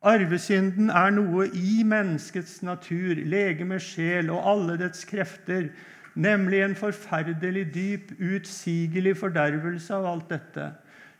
Arvesynden 0.00 0.88
er 0.88 1.10
noe 1.12 1.50
i 1.52 1.82
menneskets 1.84 2.62
natur, 2.64 3.18
legeme, 3.28 3.76
sjel 3.82 4.30
og 4.32 4.46
alle 4.48 4.78
dets 4.80 5.04
krefter, 5.04 5.68
nemlig 6.16 6.62
en 6.64 6.76
forferdelig 6.76 7.66
dyp, 7.74 8.14
utsigelig 8.16 9.18
fordervelse 9.20 9.92
av 9.94 10.08
alt 10.08 10.32
dette, 10.32 10.70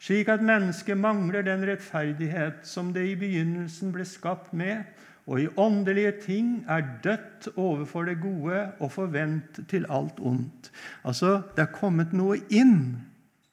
slik 0.00 0.32
at 0.32 0.40
mennesket 0.40 0.96
mangler 0.96 1.44
den 1.44 1.66
rettferdighet 1.68 2.64
som 2.64 2.94
det 2.96 3.04
i 3.10 3.18
begynnelsen 3.20 3.92
ble 3.92 4.08
skapt 4.08 4.54
med, 4.56 4.88
og 5.28 5.44
i 5.44 5.50
åndelige 5.60 6.14
ting 6.24 6.64
er 6.64 6.86
dødt 7.04 7.50
overfor 7.60 8.08
det 8.08 8.16
gode 8.22 8.64
og 8.80 8.92
forvent 8.96 9.60
til 9.68 9.84
alt 9.92 10.18
ondt. 10.24 10.72
Altså, 11.04 11.42
det 11.52 11.68
er 11.68 11.74
kommet 11.76 12.16
noe 12.16 12.40
inn, 12.48 12.96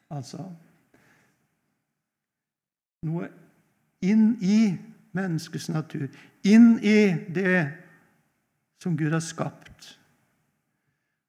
altså. 0.09 0.47
Noe 3.05 3.27
inn 4.01 4.31
i 4.41 4.61
menneskets 5.17 5.69
natur, 5.73 6.07
inn 6.45 6.77
i 6.79 7.13
det 7.33 7.65
som 8.81 8.95
Gud 8.97 9.11
har 9.15 9.23
skapt. 9.25 9.95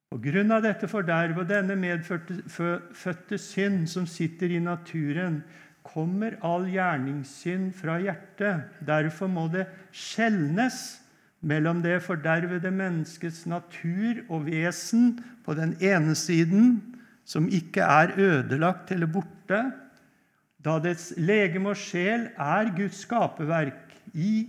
På 0.09 0.17
grunn 0.25 0.53
av 0.55 0.63
dette 0.65 0.89
forderv 0.89 1.43
og 1.43 1.49
denne 1.51 1.77
medfødte 1.77 3.39
synd 3.41 3.89
som 3.93 4.07
sitter 4.09 4.55
i 4.57 4.61
naturen, 4.63 5.43
kommer 5.89 6.37
all 6.45 6.67
gjerningssynd 6.69 7.73
fra 7.77 7.99
hjertet. 8.01 8.69
Derfor 8.85 9.31
må 9.33 9.47
det 9.53 9.67
skjelnes 9.93 10.99
mellom 11.41 11.83
det 11.85 12.01
fordervede 12.05 12.71
menneskets 12.75 13.45
natur 13.49 14.25
og 14.29 14.49
vesen 14.49 15.19
på 15.47 15.55
den 15.57 15.77
ene 15.81 16.17
siden, 16.19 16.81
som 17.29 17.49
ikke 17.53 17.85
er 17.85 18.17
ødelagt 18.17 18.93
eller 18.93 19.11
borte, 19.13 19.61
da 20.65 20.79
dets 20.83 21.13
legeme 21.17 21.71
og 21.73 21.79
sjel 21.79 22.29
er 22.35 22.73
Guds 22.77 23.05
skaperverk 23.05 23.95
i 24.15 24.49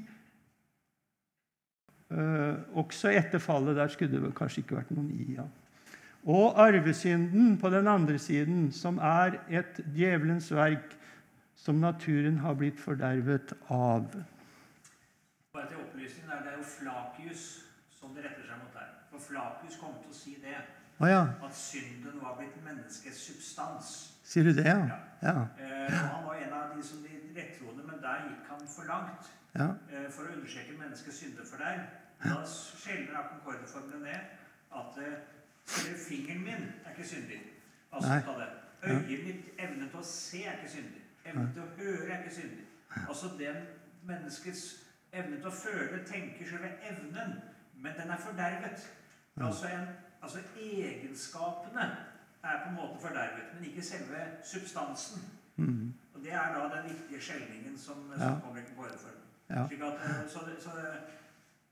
øh, 2.09 2.55
Også 2.73 3.09
etter 3.13 3.39
fallet. 3.39 3.75
Der 3.75 3.87
skulle 3.87 4.21
det 4.21 4.35
kanskje 4.35 4.63
ikke 4.63 4.79
vært 4.79 4.91
noen 4.91 5.11
i. 5.13 5.35
Ja. 5.37 5.45
Og 6.25 6.59
arvesynden 6.59 7.57
på 7.57 7.69
den 7.69 7.87
andre 7.87 8.17
siden, 8.19 8.71
som 8.71 8.97
er 8.97 9.37
et 9.49 9.79
djevelens 9.95 10.51
verk 10.51 10.97
som 11.55 11.75
naturen 11.75 12.37
har 12.37 12.53
blitt 12.53 12.79
fordervet 12.79 13.53
av. 13.69 14.09
Bare 15.53 15.67
til 15.67 15.77
opplysning 15.77 16.31
er 16.31 16.43
Det 16.43 16.57
jo 16.57 16.63
Flakius 16.63 17.65
som 17.91 18.13
det 18.15 18.23
retter 18.25 18.45
seg 18.47 18.57
mot 18.63 18.75
her. 18.79 18.91
For 19.11 19.19
Flakius 19.19 19.77
kom 19.79 19.93
til 20.01 20.09
å 20.09 20.15
si 20.15 20.37
det. 20.41 20.57
Ah, 20.99 21.09
ja. 21.09 21.23
At 21.43 21.55
synden 21.55 22.19
var 22.21 22.37
blitt 22.39 22.55
menneskets 22.63 23.19
substans. 23.27 24.08
Sier 24.29 24.43
du 24.43 24.53
det, 24.53 24.65
ja? 24.65 24.77
ja. 25.21 25.47
Eh, 25.59 25.93
han 25.93 26.25
var 26.25 26.35
en 26.35 26.53
av 26.53 26.75
de 26.77 26.83
som 26.83 26.97
de 27.01 27.41
rettroende, 27.41 27.83
men 27.83 28.01
der 28.01 28.27
gikk 28.27 28.49
han 28.49 28.67
for 28.75 28.85
langt. 28.85 29.29
ja. 29.55 29.69
Eh, 29.89 30.05
for 30.13 30.27
å 30.27 30.35
understreke 30.35 30.75
menneskets 30.77 31.17
synde 31.23 31.45
for 31.49 31.57
deg. 31.63 31.79
Da 32.21 32.35
skjelner 32.45 33.17
akkordformelen 33.17 34.03
ned 34.05 34.75
at 34.81 34.99
eh, 35.01 35.15
fingeren 35.65 36.43
min 36.45 36.67
er 36.85 36.91
ikke 36.91 37.07
syndig. 37.09 37.39
Altså, 37.91 38.35
det. 38.37 38.49
Øyet 38.83 39.25
mitt, 39.25 39.49
evne 39.57 39.87
til 39.89 39.99
å 39.99 40.05
se, 40.05 40.43
er 40.45 40.59
ikke 40.59 40.75
syndig. 40.75 41.01
Evne 41.25 41.47
til 41.55 41.65
å 41.65 41.71
høre 41.79 42.13
er 42.13 42.21
ikke 42.21 42.35
syndig. 42.35 42.67
Altså 43.07 43.31
den 43.39 43.57
menneskets 44.05 44.63
evne 45.09 45.39
til 45.39 45.49
å 45.49 45.55
føle, 45.63 46.03
tenke 46.05 46.45
selve 46.45 46.69
evnen, 46.91 47.33
men 47.81 47.97
den 47.97 48.13
er 48.13 48.21
fordervet. 48.21 48.85
Altså, 49.41 49.73
en, 49.73 49.89
altså 50.21 50.45
egenskapene 50.61 51.89
er 52.43 52.63
på 52.63 52.69
en 52.69 52.75
måte 52.75 53.01
fordervet, 53.01 53.45
men 53.55 53.65
ikke 53.69 53.81
selve 53.81 54.19
substansen. 54.43 55.21
Mm. 55.55 55.93
Og 56.13 56.21
Det 56.23 56.33
er 56.33 56.53
da 56.53 56.75
den 56.75 56.89
viktige 56.89 57.21
skjelningen 57.21 57.77
som, 57.77 57.95
som 58.13 58.21
Ja. 58.21 58.39
kommer 58.43 58.61
i 58.61 58.65
KR-formen. 58.65 59.25
Ja. 59.49 59.63
Eh, 59.63 60.29
så, 60.29 60.39
så 60.59 60.69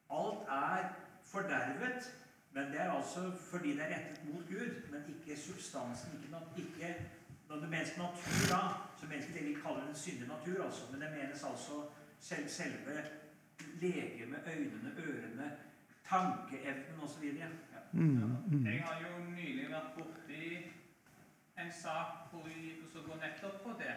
alt 0.09 0.41
er 0.50 0.89
fordervet, 1.25 2.13
men 2.53 2.63
det 2.71 2.81
er 2.81 2.91
altså 2.91 3.31
fordi 3.51 3.71
det 3.71 3.81
er 3.83 3.95
rettet 3.95 4.25
mot 4.33 4.43
Gud, 4.50 4.91
men 4.91 5.01
ikke 5.07 5.41
substansen. 5.41 6.09
Ikke, 6.24 6.38
ikke 6.57 6.95
Når 7.50 7.55
det 7.55 7.69
menes 7.69 7.97
natur 7.97 8.45
da, 8.50 8.62
så 9.00 9.05
menes 9.09 9.25
det 9.33 9.45
vi 9.45 9.53
kaller 9.63 9.88
en 9.89 9.95
syndig 9.95 10.27
natur, 10.27 10.65
altså, 10.65 10.81
men 10.91 11.01
det 11.01 11.09
menes 11.12 11.43
altså 11.43 11.75
selv, 12.19 12.50
selve 12.50 13.03
legemet, 13.81 14.39
øynene, 14.47 14.91
ørene, 15.07 15.51
tankeevnen 16.10 17.00
osv. 17.04 17.24
Ja. 17.40 17.48
Mm. 17.92 18.38
Mm. 18.52 18.66
Jeg 18.66 18.84
har 18.84 19.00
jo 19.02 19.24
nylig 19.32 19.70
vært 19.72 19.94
borti 19.98 20.42
en 21.58 21.72
sak 21.72 22.30
hvor 22.32 22.44
vi 22.48 22.76
som 22.94 23.04
går 23.08 23.20
nettopp 23.24 23.62
på 23.64 23.76
det. 23.80 23.96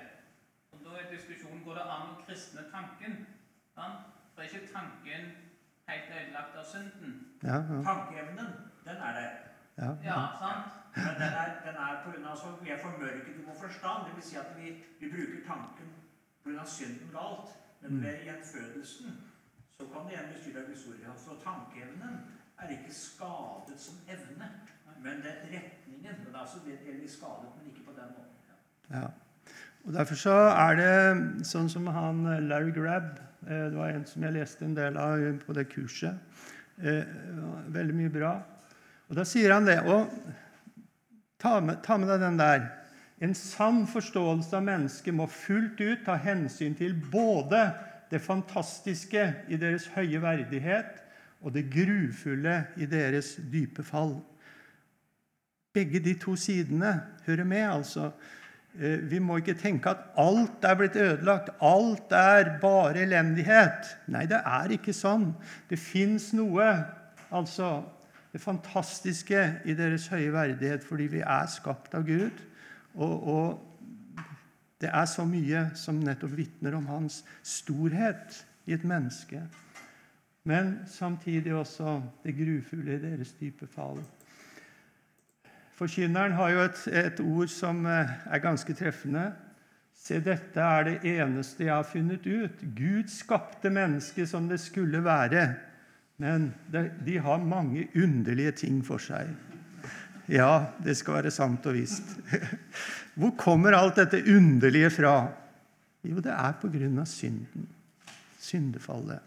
Og 0.73 0.79
Da 0.85 0.91
er 1.01 1.11
diskusjonen 1.17 1.65
går 1.65 1.75
det 1.75 1.83
an 1.95 2.11
å 2.15 2.19
kristne 2.27 2.63
tanken. 2.73 3.27
Sant? 3.75 4.07
For 4.35 4.43
er 4.43 4.49
ikke 4.49 4.73
tanken 4.73 5.31
helt 5.89 6.13
ødelagt 6.19 6.57
av 6.57 6.65
synden? 6.65 7.15
Ja, 7.43 7.57
ja, 7.71 7.81
Tankeevnen, 7.87 8.51
den 8.87 8.97
er 9.09 9.13
det. 9.19 9.31
ja, 9.79 9.91
Ja, 10.05 10.19
sant? 10.43 10.77
Men 10.97 11.15
den 11.23 11.35
er, 11.43 11.49
den 11.67 11.77
er 11.87 12.01
på 12.05 12.11
grunn 12.11 12.25
av, 12.27 12.37
sånn, 12.37 12.57
vi 12.65 12.71
er 12.71 12.79
formørket 12.83 13.37
i 13.39 13.45
vår 13.47 13.55
forstand. 13.63 14.07
Det 14.07 14.15
vil 14.17 14.23
si 14.27 14.37
at 14.37 14.55
vi, 14.57 14.71
vi 15.01 15.11
bruker 15.13 15.45
tanken 15.47 15.91
pga. 16.45 16.65
synden 16.65 17.11
galt. 17.13 17.51
Men 17.83 17.91
Mm. 17.93 18.03
ved 18.03 18.25
gjenfødelsen 18.25 19.21
så 19.81 19.87
kan 19.93 20.05
det 20.07 20.13
igjen 20.13 20.33
bestyre 20.35 20.63
av 20.63 20.69
historien. 20.75 21.17
Så 21.25 21.37
tankeevnen 21.45 22.19
er 22.61 22.75
ikke 22.75 22.93
skadet 22.93 23.79
som 23.81 23.97
evne, 24.13 24.49
men 25.01 25.23
den 25.25 25.39
retningen. 25.55 26.19
Den 26.27 26.35
er 26.35 26.41
altså 26.43 26.61
skadet, 26.61 27.51
men 27.57 27.71
ikke 27.71 27.87
på 27.89 27.97
den 27.97 28.13
måten. 28.13 28.37
Ja. 28.93 29.09
Og 29.85 29.93
Derfor 29.97 30.19
så 30.21 30.37
er 30.53 30.77
det 30.77 31.47
sånn 31.49 31.71
som 31.73 31.87
han 31.89 32.27
eh, 32.29 32.43
Larry 32.45 32.73
Grabb 32.77 33.15
eh, 33.47 33.71
Det 33.73 33.79
var 33.79 33.95
en 33.95 34.05
som 34.05 34.27
jeg 34.27 34.37
leste 34.37 34.67
en 34.67 34.77
del 34.77 34.99
av 35.01 35.23
på 35.47 35.57
det 35.57 35.71
kurset. 35.73 36.21
Eh, 36.83 37.09
Veldig 37.73 37.97
mye 37.97 38.13
bra. 38.13 38.35
Og 39.09 39.17
Da 39.17 39.25
sier 39.25 39.55
han 39.55 39.65
det. 39.65 39.79
Og 39.89 40.13
ta 41.41 41.57
med, 41.65 41.81
ta 41.87 41.97
med 41.97 42.13
deg 42.13 42.21
den 42.27 42.41
der. 42.43 42.69
En 43.25 43.33
sann 43.37 43.87
forståelse 43.89 44.57
av 44.57 44.69
mennesket 44.69 45.17
må 45.17 45.27
fullt 45.33 45.81
ut 45.81 46.05
ta 46.05 46.19
hensyn 46.21 46.77
til 46.77 46.95
både 47.13 47.71
det 48.11 48.21
fantastiske 48.21 49.23
i 49.49 49.57
deres 49.61 49.87
høye 49.95 50.21
verdighet 50.23 50.99
og 51.41 51.55
det 51.55 51.69
grufulle 51.73 52.65
i 52.77 52.87
deres 52.91 53.37
dype 53.53 53.85
fall. 53.87 54.19
Begge 55.73 56.01
de 56.03 56.17
to 56.19 56.35
sidene 56.37 56.97
hører 57.27 57.45
med, 57.45 57.63
altså. 57.71 58.11
Eh, 58.79 59.11
Vi 59.11 59.19
må 59.19 59.37
ikke 59.37 59.55
tenke 59.55 59.91
at 59.91 60.03
alt 60.19 60.65
er 60.65 60.75
blitt 60.75 60.97
ødelagt, 60.97 61.51
alt 61.61 62.13
er 62.13 62.59
bare 62.61 63.03
elendighet. 63.03 63.97
Nei, 64.07 64.27
det 64.27 64.43
er 64.45 64.75
ikke 64.75 64.93
sånn. 64.93 65.31
Det 65.71 65.79
fins 65.79 66.33
noe, 66.35 66.67
altså 67.31 67.85
det 68.33 68.41
fantastiske 68.41 69.41
i 69.65 69.75
deres 69.75 70.07
høye 70.11 70.33
verdighet, 70.33 70.85
fordi 70.87 71.07
vi 71.11 71.23
er 71.23 71.47
skapt 71.51 71.95
av 71.95 72.07
Gud. 72.07 72.45
Og, 72.95 73.29
og 73.29 73.70
det 74.81 74.89
er 74.89 75.09
så 75.09 75.27
mye 75.29 75.67
som 75.77 75.99
nettopp 76.01 76.33
vitner 76.39 76.77
om 76.79 76.87
hans 76.89 77.21
storhet 77.45 78.41
i 78.67 78.73
et 78.77 78.85
menneske. 78.85 79.43
Men 80.49 80.79
samtidig 80.89 81.53
også 81.55 81.99
det 82.25 82.37
grufulle 82.39 82.97
i 82.97 83.03
deres 83.03 83.35
dype 83.41 83.69
fall. 83.69 84.01
Forkynneren 85.77 86.33
har 86.37 86.51
jo 86.53 86.65
et, 86.65 86.81
et 86.93 87.21
ord 87.21 87.49
som 87.49 87.87
eh, 87.87 88.17
er 88.29 88.43
ganske 88.45 88.75
treffende. 88.77 89.31
Se, 89.97 90.21
dette 90.25 90.61
er 90.61 90.87
det 90.89 90.97
eneste 91.09 91.65
jeg 91.65 91.75
har 91.75 91.89
funnet 91.89 92.27
ut. 92.27 92.65
Gud 92.77 93.09
skapte 93.13 93.73
mennesket 93.73 94.29
som 94.29 94.49
det 94.49 94.61
skulle 94.61 95.05
være. 95.05 95.47
Men 96.21 96.51
de 97.07 97.19
har 97.19 97.45
mange 97.45 97.89
underlige 97.97 98.53
ting 98.65 98.83
for 98.85 99.01
seg. 99.01 99.29
Ja, 100.31 100.71
det 100.79 100.95
skal 100.99 101.19
være 101.19 101.33
sant 101.35 101.65
og 101.67 101.75
visst. 101.75 102.15
Hvor 103.19 103.33
kommer 103.39 103.75
alt 103.75 103.99
dette 103.99 104.23
underlige 104.31 104.93
fra? 104.95 105.15
Jo, 106.07 106.23
det 106.23 106.33
er 106.33 106.55
på 106.61 106.71
grunn 106.73 107.01
av 107.03 107.09
synden. 107.11 107.67
Syndefallet. 108.41 109.21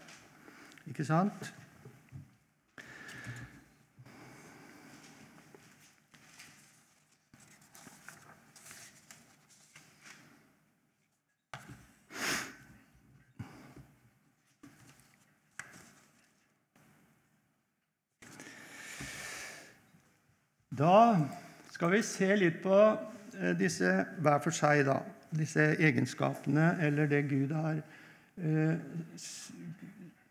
Ikke 0.90 1.04
sant? 1.06 1.52
Da 20.74 21.14
skal 21.70 21.92
vi 21.92 22.00
se 22.02 22.28
litt 22.38 22.62
på 22.64 22.74
eh, 22.74 23.52
disse 23.58 23.90
hver 24.22 24.40
for 24.42 24.54
seg, 24.54 24.84
da. 24.88 24.98
Disse 25.34 25.74
egenskapene, 25.82 26.76
eller 26.82 27.10
det 27.10 27.24
Gud 27.30 27.52
har 27.54 27.80
eh, 28.38 28.78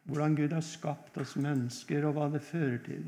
Hvordan 0.03 0.35
Gud 0.35 0.51
har 0.51 0.63
skapt 0.67 1.15
oss 1.21 1.37
mennesker, 1.39 2.03
og 2.03 2.17
hva 2.17 2.25
det 2.33 2.41
fører 2.43 2.81
til. 2.83 3.05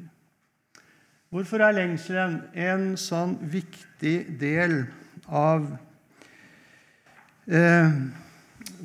Hvorfor 1.33 1.65
er 1.65 1.75
lengselen 1.75 2.37
en 2.55 2.93
sånn 2.99 3.33
viktig 3.51 4.13
del 4.39 4.85
av 5.27 5.65
eh, 7.51 7.99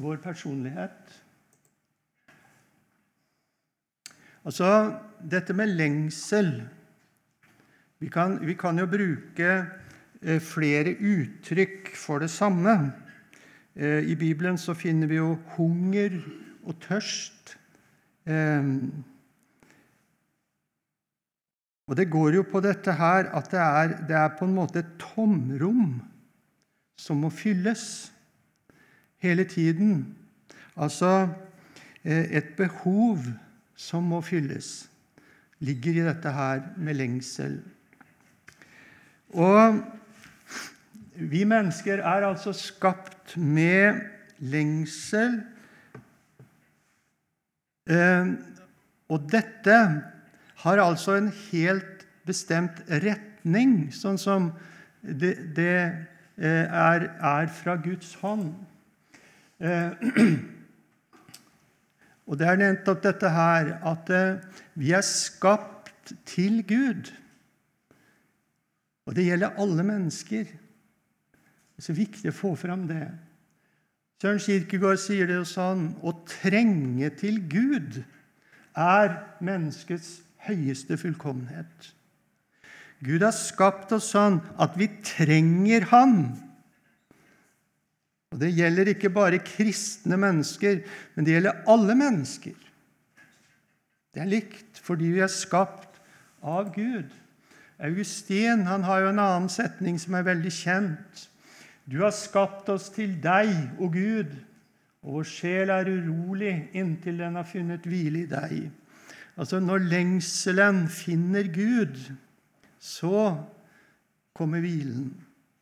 vår 0.03 0.19
personlighet? 0.25 1.15
Altså, 4.43 4.73
dette 5.23 5.55
med 5.55 5.77
lengsel 5.79 6.55
vi 8.01 8.09
kan, 8.09 8.39
vi 8.41 8.55
kan 8.57 8.79
jo 8.81 8.87
bruke 8.89 9.49
eh, 10.23 10.41
flere 10.41 10.95
uttrykk 10.97 11.91
for 12.01 12.23
det 12.23 12.31
samme. 12.33 12.73
Eh, 13.77 14.09
I 14.09 14.15
Bibelen 14.17 14.57
så 14.59 14.73
finner 14.75 15.09
vi 15.11 15.19
jo 15.19 15.35
hunger 15.57 16.15
og 16.65 16.79
tørst. 16.81 17.59
Eh, 18.25 18.71
og 21.91 21.99
det 21.99 22.07
går 22.09 22.39
jo 22.39 22.45
på 22.49 22.63
dette 22.65 22.95
her 22.97 23.29
at 23.37 23.51
det 23.53 23.61
er, 23.61 23.93
det 24.09 24.17
er 24.17 24.33
på 24.39 24.49
en 24.49 24.55
måte 24.57 24.81
et 24.81 24.95
tomrom 25.03 25.99
som 26.97 27.21
må 27.21 27.29
fylles 27.35 28.13
hele 29.21 29.45
tiden. 29.45 30.15
Altså 30.77 31.29
et 32.05 32.55
behov 32.57 33.27
som 33.77 34.07
må 34.09 34.23
fylles, 34.25 34.89
ligger 35.61 35.99
i 35.99 36.07
dette 36.07 36.33
her 36.33 36.63
med 36.79 36.97
lengsel. 36.97 37.59
Og 39.31 39.83
vi 41.15 41.45
mennesker 41.45 42.03
er 42.03 42.27
altså 42.27 42.53
skapt 42.57 43.37
med 43.37 44.01
lengsel. 44.39 45.41
Eh, 47.91 48.39
Og 49.11 49.25
dette 49.27 49.77
har 50.63 50.79
altså 50.79 51.17
en 51.19 51.33
helt 51.51 52.05
bestemt 52.27 52.79
retning, 52.87 53.89
sånn 53.91 54.21
som 54.23 54.53
det, 55.03 55.33
det 55.57 55.81
eh, 56.39 56.71
er, 56.71 57.09
er, 57.19 57.49
fra 57.51 57.75
Guds 57.75 58.13
hånd. 58.21 58.53
Eh, 59.59 60.15
og 62.31 62.39
det 62.39 62.47
er 62.47 62.63
nettopp 62.63 63.03
dette 63.03 63.35
her 63.35 63.73
at 63.91 64.15
vi 64.79 64.95
er 64.95 65.03
skapt 65.03 66.15
til 66.31 66.63
Gud. 66.63 67.11
Og 69.11 69.17
det 69.19 69.27
gjelder 69.27 69.57
alle 69.59 69.83
mennesker. 69.83 70.47
Det 70.47 71.83
er 71.83 71.87
så 71.89 71.97
viktig 71.97 72.31
å 72.31 72.37
få 72.37 72.53
fram 72.55 72.85
det. 72.87 73.09
Søren 74.23 74.39
Kirkegård 74.39 75.01
sier 75.03 75.27
det 75.27 75.39
jo 75.41 75.47
sånn 75.49 75.87
Å 76.07 76.13
trenge 76.29 77.09
til 77.19 77.41
Gud 77.51 78.03
er 78.79 79.17
menneskets 79.43 80.21
høyeste 80.47 80.95
fullkommenhet. 81.01 81.89
Gud 83.03 83.25
har 83.25 83.35
skapt 83.35 83.91
oss 83.97 84.13
sånn 84.13 84.39
at 84.61 84.77
vi 84.79 84.87
trenger 85.03 85.89
Han. 85.91 86.15
Og 88.31 88.39
Det 88.39 88.53
gjelder 88.55 88.93
ikke 88.93 89.11
bare 89.11 89.43
kristne 89.43 90.21
mennesker, 90.21 90.85
men 91.17 91.27
det 91.27 91.35
gjelder 91.35 91.65
alle 91.67 91.97
mennesker. 91.99 92.55
Det 94.15 94.23
er 94.23 94.31
likt 94.31 94.79
fordi 94.85 95.11
vi 95.17 95.25
er 95.25 95.33
skapt 95.33 95.99
av 96.47 96.71
Gud. 96.77 97.11
Augustin 97.81 98.67
han 98.69 98.85
har 98.85 99.01
jo 99.01 99.11
en 99.13 99.23
annen 99.23 99.49
setning 99.53 99.99
som 100.01 100.17
er 100.19 100.27
veldig 100.27 100.53
kjent. 100.53 101.27
Du 101.89 102.03
har 102.05 102.13
skapt 102.15 102.69
oss 102.71 102.91
til 102.93 103.17
deg, 103.23 103.51
o 103.81 103.89
Gud, 103.91 104.35
og 105.01 105.17
vår 105.17 105.29
sjel 105.29 105.73
er 105.73 105.89
urolig 105.89 106.53
inntil 106.77 107.23
den 107.23 107.39
har 107.41 107.49
funnet 107.49 107.89
hvile 107.89 108.27
i 108.27 108.29
deg. 108.29 108.59
Altså, 109.41 109.63
når 109.65 109.87
lengselen 109.89 110.85
finner 110.93 111.49
Gud, 111.49 111.97
så 112.77 113.33
kommer 114.37 114.61
hvilen. 114.61 115.15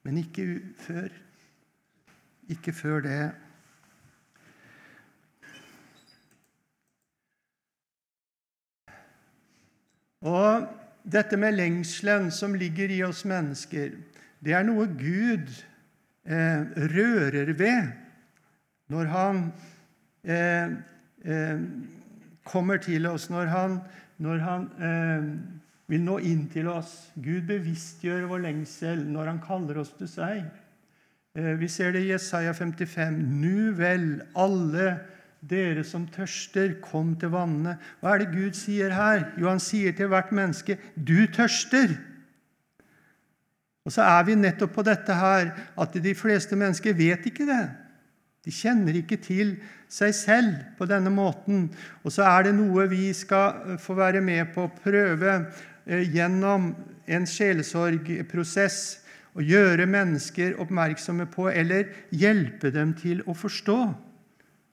Men 0.03 0.19
ikke 0.19 0.59
før. 0.83 1.15
Ikke 2.51 2.73
før 2.75 3.01
det. 3.07 3.23
Og 10.27 10.67
dette 11.09 11.39
med 11.41 11.57
lengselen 11.57 12.31
som 12.35 12.55
ligger 12.59 12.93
i 12.93 13.03
oss 13.07 13.25
mennesker, 13.29 13.97
det 14.45 14.55
er 14.55 14.67
noe 14.67 14.87
Gud 14.99 15.49
eh, 16.29 16.63
rører 16.93 17.53
ved 17.59 17.89
når 18.93 19.11
han 19.13 19.41
eh, 20.25 20.75
eh, 21.25 21.63
kommer 22.49 22.81
til 22.83 23.09
oss, 23.11 23.29
når 23.31 23.51
han, 23.53 23.81
når 24.23 24.45
han 24.45 24.69
eh, 24.81 25.27
vil 25.89 26.05
nå 26.05 26.19
inn 26.29 26.47
til 26.53 26.69
oss. 26.73 27.11
Gud 27.17 27.49
bevisstgjør 27.49 28.29
vår 28.31 28.45
lengsel 28.47 29.05
når 29.09 29.33
han 29.33 29.45
kaller 29.45 29.81
oss 29.83 29.95
til 29.99 30.11
seg. 30.11 30.43
Eh, 31.37 31.55
vi 31.61 31.69
ser 31.73 31.95
det 31.97 32.05
i 32.07 32.13
Jesaja 32.13 32.53
55. 32.57 33.17
Nu 33.41 33.73
vel, 33.77 34.21
alle 34.37 34.99
dere 35.41 35.85
som 35.87 36.07
tørster, 36.11 36.77
kom 36.83 37.15
til 37.19 37.31
vannene. 37.31 37.77
Hva 38.01 38.15
er 38.15 38.25
det 38.25 38.33
Gud 38.35 38.57
sier 38.59 38.95
her? 38.95 39.29
Jo, 39.39 39.49
han 39.53 39.63
sier 39.63 39.95
til 39.95 40.11
hvert 40.11 40.33
menneske, 40.33 40.79
'Du 40.97 41.27
tørster'. 41.27 41.97
Og 43.87 43.93
så 43.93 44.03
er 44.03 44.25
vi 44.25 44.35
nettopp 44.35 44.75
på 44.75 44.83
dette 44.83 45.15
her 45.15 45.55
at 45.79 45.95
de 45.95 46.15
fleste 46.15 46.57
mennesker 46.57 46.93
vet 46.93 47.25
ikke 47.27 47.47
det. 47.47 47.71
De 48.45 48.53
kjenner 48.53 48.97
ikke 48.97 49.17
til 49.17 49.57
seg 49.89 50.13
selv 50.15 50.55
på 50.77 50.85
denne 50.85 51.11
måten. 51.11 51.71
Og 52.05 52.13
så 52.13 52.23
er 52.23 52.43
det 52.43 52.55
noe 52.55 52.87
vi 52.89 53.13
skal 53.13 53.79
få 53.81 53.95
være 53.95 54.21
med 54.21 54.53
på 54.55 54.67
å 54.67 54.75
prøve 54.83 55.47
eh, 55.87 56.05
gjennom 56.13 56.75
en 57.07 57.27
sjelesorgprosess 57.27 59.01
å 59.39 59.41
gjøre 59.41 59.87
mennesker 59.87 60.59
oppmerksomme 60.61 61.27
på, 61.31 61.49
eller 61.49 61.89
hjelpe 62.11 62.71
dem 62.75 62.93
til 62.99 63.23
å 63.25 63.37
forstå 63.37 63.79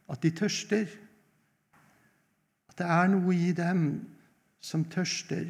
at 0.10 0.22
de 0.24 0.32
tørster. 0.32 0.90
At 2.70 2.78
det 2.78 2.88
er 2.88 3.08
noe 3.14 3.36
i 3.36 3.52
dem 3.56 3.86
som 4.62 4.86
tørster. 4.86 5.48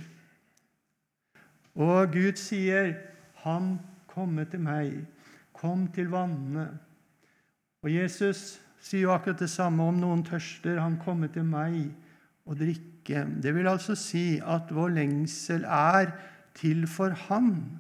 Og 1.75 2.11
Gud 2.11 2.37
sier, 2.39 2.93
'Han 3.43 3.79
komme 4.07 4.45
til 4.45 4.59
meg'. 4.59 5.05
Kom 5.53 5.87
til 5.87 6.09
vannene. 6.11 6.79
Og 7.83 7.93
Jesus 7.93 8.61
sier 8.79 9.01
jo 9.01 9.13
akkurat 9.13 9.39
det 9.39 9.49
samme 9.49 9.83
om 9.83 9.99
noen 9.99 10.23
tørster. 10.23 10.79
Han 10.79 10.97
kommer 10.97 11.27
til 11.27 11.43
meg 11.43 11.91
og 12.45 12.59
drikke. 12.59 13.25
Det 13.43 13.55
vil 13.55 13.67
altså 13.67 13.95
si 13.95 14.39
at 14.39 14.71
vår 14.71 14.87
lengsel 14.87 15.63
er 15.63 16.11
til 16.55 16.87
for 16.87 17.09
Han. 17.09 17.79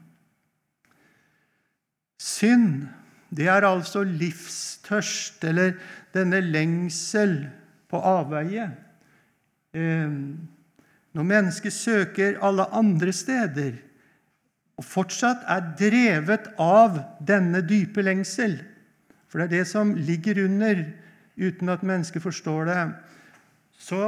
Synd, 2.19 2.87
det 3.29 3.47
er 3.49 3.65
altså 3.67 4.03
livstørst, 4.05 5.43
eller 5.43 5.73
denne 6.13 6.41
lengsel 6.41 7.45
på 7.89 7.99
avveie. 7.99 8.69
Eh, 9.75 10.11
når 11.15 11.23
mennesket 11.23 11.73
søker 11.73 12.39
alle 12.43 12.67
andre 12.75 13.13
steder 13.15 13.75
og 14.75 14.83
fortsatt 14.83 15.45
er 15.47 15.67
drevet 15.79 16.49
av 16.59 16.99
denne 17.23 17.61
dype 17.63 18.03
lengsel 18.03 18.57
For 19.29 19.39
det 19.39 19.45
er 19.45 19.53
det 19.59 19.67
som 19.67 19.93
ligger 19.95 20.43
under, 20.45 20.85
uten 21.35 21.69
at 21.69 21.83
mennesket 21.83 22.23
forstår 22.23 22.69
det. 22.69 22.83
Så 23.75 24.01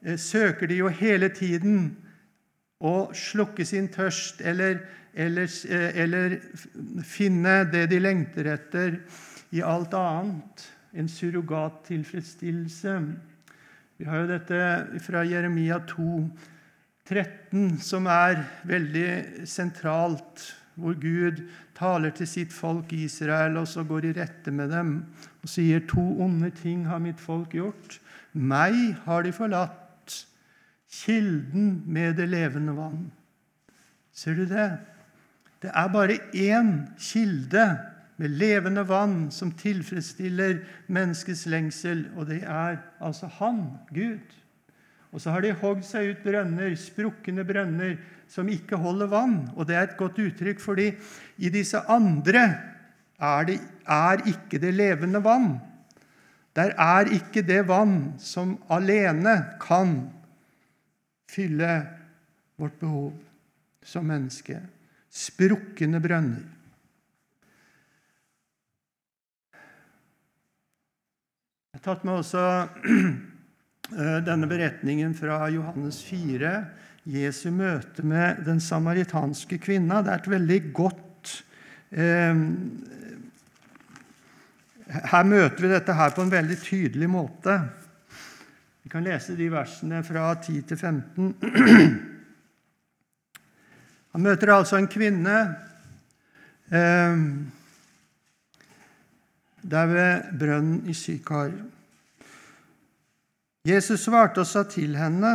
eh, 0.00 0.16
søker 0.16 0.66
de 0.70 0.78
jo 0.80 0.88
hele 0.88 1.28
tiden 1.28 1.90
å 2.80 3.12
slukke 3.12 3.66
sin 3.68 3.90
tørst 3.92 4.40
eller, 4.40 4.80
eller, 5.14 5.48
eh, 5.68 5.90
eller 6.02 6.38
finne 7.04 7.64
det 7.70 7.86
de 7.90 8.00
lengter 8.00 8.48
etter, 8.54 9.00
i 9.52 9.60
alt 9.60 9.92
annet 9.94 10.64
en 10.96 11.08
surrogattilfredsstillelse. 11.08 12.94
Vi 13.96 14.08
har 14.08 14.22
jo 14.22 14.30
dette 14.32 15.00
fra 15.04 15.24
Jeremia 15.28 15.78
2, 15.88 16.30
13, 17.08 17.78
som 17.82 18.06
er 18.08 18.40
veldig 18.68 19.46
sentralt, 19.48 20.52
hvor 20.74 20.96
Gud 20.96 21.42
taler 21.76 22.14
til 22.16 22.28
sitt 22.28 22.52
folk 22.54 22.92
Israel 22.96 23.58
og 23.60 23.66
så 23.68 23.84
går 23.84 24.08
i 24.08 24.14
rette 24.16 24.52
med 24.54 24.72
dem 24.72 24.94
og 25.42 25.50
sier 25.50 25.82
to 25.88 26.02
onde 26.22 26.48
ting 26.62 26.86
har 26.88 27.02
mitt 27.02 27.20
folk 27.20 27.52
gjort. 27.52 27.98
Meg 28.32 28.96
har 29.04 29.26
de 29.26 29.34
forlatt, 29.36 30.16
kilden 30.92 31.82
med 31.88 32.16
det 32.20 32.28
levende 32.28 32.74
vann. 32.76 33.10
Ser 34.12 34.36
du 34.36 34.44
det? 34.48 34.70
Det 35.62 35.70
er 35.70 35.88
bare 35.94 36.18
én 36.34 36.72
kilde 36.98 37.66
med 38.18 38.34
levende 38.38 38.82
vann 38.86 39.30
som 39.34 39.52
tilfredsstiller 39.54 40.60
menneskets 40.92 41.46
lengsel, 41.50 42.08
og 42.16 42.26
det 42.30 42.42
er 42.42 42.80
altså 43.00 43.30
Han, 43.38 43.64
Gud. 43.94 44.38
Og 45.12 45.20
så 45.20 45.30
har 45.30 45.44
de 45.44 45.52
hogd 45.60 45.84
seg 45.84 46.12
ut 46.12 46.22
brønner, 46.24 46.74
sprukne 46.78 47.44
brønner, 47.44 47.96
som 48.32 48.48
ikke 48.48 48.78
holder 48.80 49.10
vann. 49.12 49.36
Og 49.56 49.68
det 49.68 49.76
er 49.76 49.90
et 49.90 49.98
godt 49.98 50.18
uttrykk, 50.22 50.60
fordi 50.60 50.88
i 51.36 51.50
disse 51.52 51.78
andre 51.90 52.44
er, 53.20 53.44
det, 53.48 53.58
er 53.86 54.24
ikke 54.32 54.60
det 54.62 54.72
levende 54.74 55.20
vann. 55.24 55.54
Der 56.56 56.72
er 56.80 57.12
ikke 57.12 57.44
det 57.44 57.62
vann 57.68 58.14
som 58.20 58.56
alene 58.72 59.36
kan 59.60 59.98
fylle 61.32 61.74
vårt 62.60 62.80
behov 62.80 63.12
som 63.84 64.08
menneske. 64.08 64.60
Sprukne 65.12 66.00
brønner. 66.00 66.44
Jeg 71.72 71.80
har 71.80 71.84
tatt 71.84 72.06
med 72.08 72.20
også 72.22 72.44
eh, 73.98 74.18
denne 74.24 74.48
beretningen 74.48 75.12
fra 75.16 75.50
Johannes 75.52 75.98
4, 76.06 76.52
Jesu 77.12 77.50
møte 77.52 78.04
med 78.06 78.40
den 78.46 78.60
samaritanske 78.62 79.58
kvinna. 79.60 80.00
Det 80.00 80.12
er 80.14 80.22
et 80.22 80.30
veldig 80.32 80.58
godt 80.76 81.32
eh, 81.90 82.42
Her 85.12 85.28
møter 85.28 85.64
vi 85.64 85.72
dette 85.72 85.96
her 85.96 86.14
på 86.14 86.24
en 86.24 86.32
veldig 86.32 86.58
tydelig 86.62 87.10
måte. 87.10 87.58
Vi 88.84 88.92
kan 88.92 89.04
lese 89.04 89.36
de 89.36 89.50
versene 89.52 90.00
fra 90.06 90.30
10 90.40 90.62
til 90.70 90.80
15. 90.80 92.00
Han 94.12 94.24
møter 94.26 94.52
altså 94.52 94.76
en 94.76 94.90
kvinne 94.92 95.36
eh, 96.68 97.22
der 99.62 99.86
ved 99.86 100.38
brønnen 100.38 100.82
i 100.90 100.94
Sykar. 100.94 101.52
Jesus 103.68 104.08
svarte 104.08 104.42
og 104.42 104.48
sa 104.50 104.64
til 104.66 104.96
henne, 104.98 105.32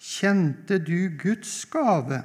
Kjente 0.00 0.78
du 0.80 1.12
Guds 1.20 1.66
gave, 1.70 2.22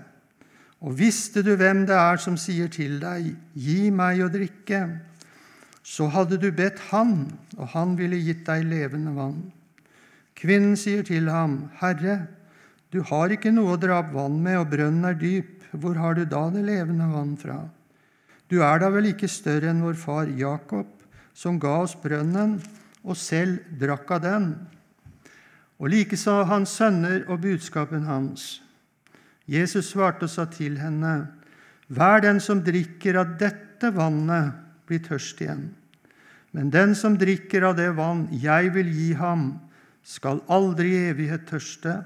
og 0.79 0.95
visste 0.95 1.43
du 1.43 1.51
hvem 1.59 1.83
det 1.85 1.95
er 1.95 2.21
som 2.23 2.37
sier 2.39 2.71
til 2.71 2.97
deg, 3.01 3.33
Gi 3.53 3.91
meg 3.91 4.23
å 4.23 4.31
drikke, 4.31 4.79
så 5.85 6.07
hadde 6.09 6.39
du 6.41 6.49
bedt 6.55 6.79
Han, 6.89 7.27
og 7.59 7.67
Han 7.75 7.93
ville 7.99 8.17
gitt 8.23 8.45
deg 8.47 8.65
levende 8.65 9.13
vann. 9.13 9.43
Kvinnen 10.35 10.75
sier 10.79 11.03
til 11.05 11.29
ham, 11.29 11.69
Herre, 11.79 12.25
Du 12.91 13.01
har 13.03 13.31
ikke 13.33 13.51
noe 13.51 13.75
å 13.75 13.79
dra 13.79 13.99
opp 13.99 14.13
vann 14.15 14.37
med, 14.39 14.57
og 14.61 14.69
brønnen 14.71 15.05
er 15.09 15.17
dyp. 15.19 15.54
Hvor 15.81 15.97
har 15.99 16.15
du 16.15 16.25
da 16.25 16.47
det 16.53 16.63
levende 16.65 17.07
vann 17.11 17.35
fra? 17.37 17.59
Du 18.47 18.61
er 18.61 18.79
da 18.79 18.91
vel 18.93 19.09
ikke 19.11 19.29
større 19.31 19.71
enn 19.71 19.83
vår 19.83 19.97
far 19.99 20.29
Jakob, 20.29 20.87
som 21.35 21.59
ga 21.59 21.81
oss 21.83 21.95
brønnen, 21.99 22.59
og 23.05 23.17
selv 23.17 23.59
drakk 23.77 24.11
av 24.15 24.21
den, 24.23 24.45
og 25.77 25.91
likeså 25.91 26.39
hans 26.49 26.71
sønner 26.79 27.25
og 27.29 27.43
budskapen 27.43 28.05
hans. 28.07 28.63
Jesus 29.45 29.91
svarte 29.91 30.25
og 30.25 30.31
sa 30.31 30.47
til 30.49 30.79
henne, 30.81 31.27
Vær 31.85 32.23
den 32.23 32.39
som 32.41 32.63
drikker 32.65 33.19
av 33.21 33.35
dette 33.37 33.91
vannet, 33.93 34.55
blir 34.89 35.03
tørst 35.05 35.41
igjen. 35.41 35.67
Men 36.55 36.71
den 36.73 36.95
som 36.97 37.17
drikker 37.19 37.67
av 37.67 37.75
det 37.77 37.91
vann 37.97 38.25
jeg 38.31 38.71
vil 38.73 38.89
gi 38.89 39.11
ham, 39.19 39.51
skal 40.05 40.41
aldri 40.49 40.93
i 40.93 41.03
evighet 41.11 41.45
tørste. 41.49 41.99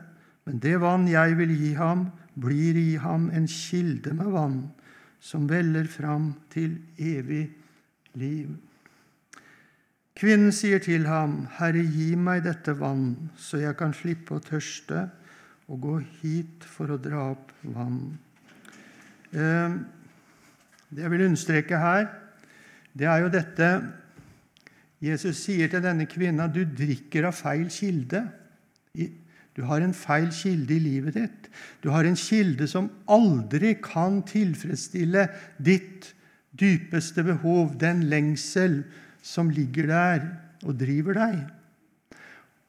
Men 0.47 0.59
det 0.63 0.77
vann 0.81 1.07
jeg 1.07 1.35
vil 1.39 1.51
gi 1.53 1.73
ham, 1.79 2.07
blir 2.39 2.77
i 2.79 2.97
ham 3.01 3.29
en 3.35 3.47
kilde 3.49 4.13
med 4.15 4.31
vann 4.33 4.59
som 5.19 5.47
veller 5.49 5.87
fram 5.91 6.31
til 6.53 6.77
evig 6.97 7.43
liv. 8.19 8.55
Kvinnen 10.19 10.51
sier 10.55 10.81
til 10.83 11.05
ham, 11.07 11.45
Herre, 11.59 11.83
gi 11.83 12.11
meg 12.19 12.43
dette 12.43 12.73
vann, 12.75 13.31
så 13.39 13.61
jeg 13.61 13.75
kan 13.79 13.93
slippe 13.95 14.35
å 14.35 14.43
tørste 14.43 15.05
og 15.69 15.79
gå 15.83 15.95
hit 16.19 16.65
for 16.67 16.91
å 16.91 16.99
dra 16.99 17.29
opp 17.35 17.53
vann. 17.75 18.01
Eh, 19.31 19.77
det 20.89 21.05
jeg 21.05 21.13
vil 21.13 21.25
understreke 21.29 21.79
her, 21.79 22.09
det 22.91 23.07
er 23.07 23.23
jo 23.23 23.31
dette 23.31 23.69
Jesus 24.99 25.39
sier 25.45 25.69
til 25.71 25.83
denne 25.83 26.09
kvinna, 26.11 26.49
du 26.51 26.65
drikker 26.65 27.29
av 27.29 27.37
feil 27.37 27.69
kilde. 27.71 28.25
Du 29.59 29.65
har 29.67 29.83
en 29.83 29.91
feil 29.91 30.29
kilde 30.31 30.71
i 30.71 30.79
livet 30.79 31.17
ditt. 31.17 31.49
Du 31.83 31.89
har 31.91 32.07
en 32.07 32.15
kilde 32.15 32.63
som 32.71 32.87
aldri 33.11 33.73
kan 33.83 34.21
tilfredsstille 34.23 35.25
ditt 35.59 36.13
dypeste 36.55 37.25
behov, 37.27 37.73
den 37.81 38.05
lengsel 38.07 38.85
som 39.19 39.51
ligger 39.51 39.89
der 39.91 40.23
og 40.63 40.79
driver 40.79 41.19
deg. 41.19 41.35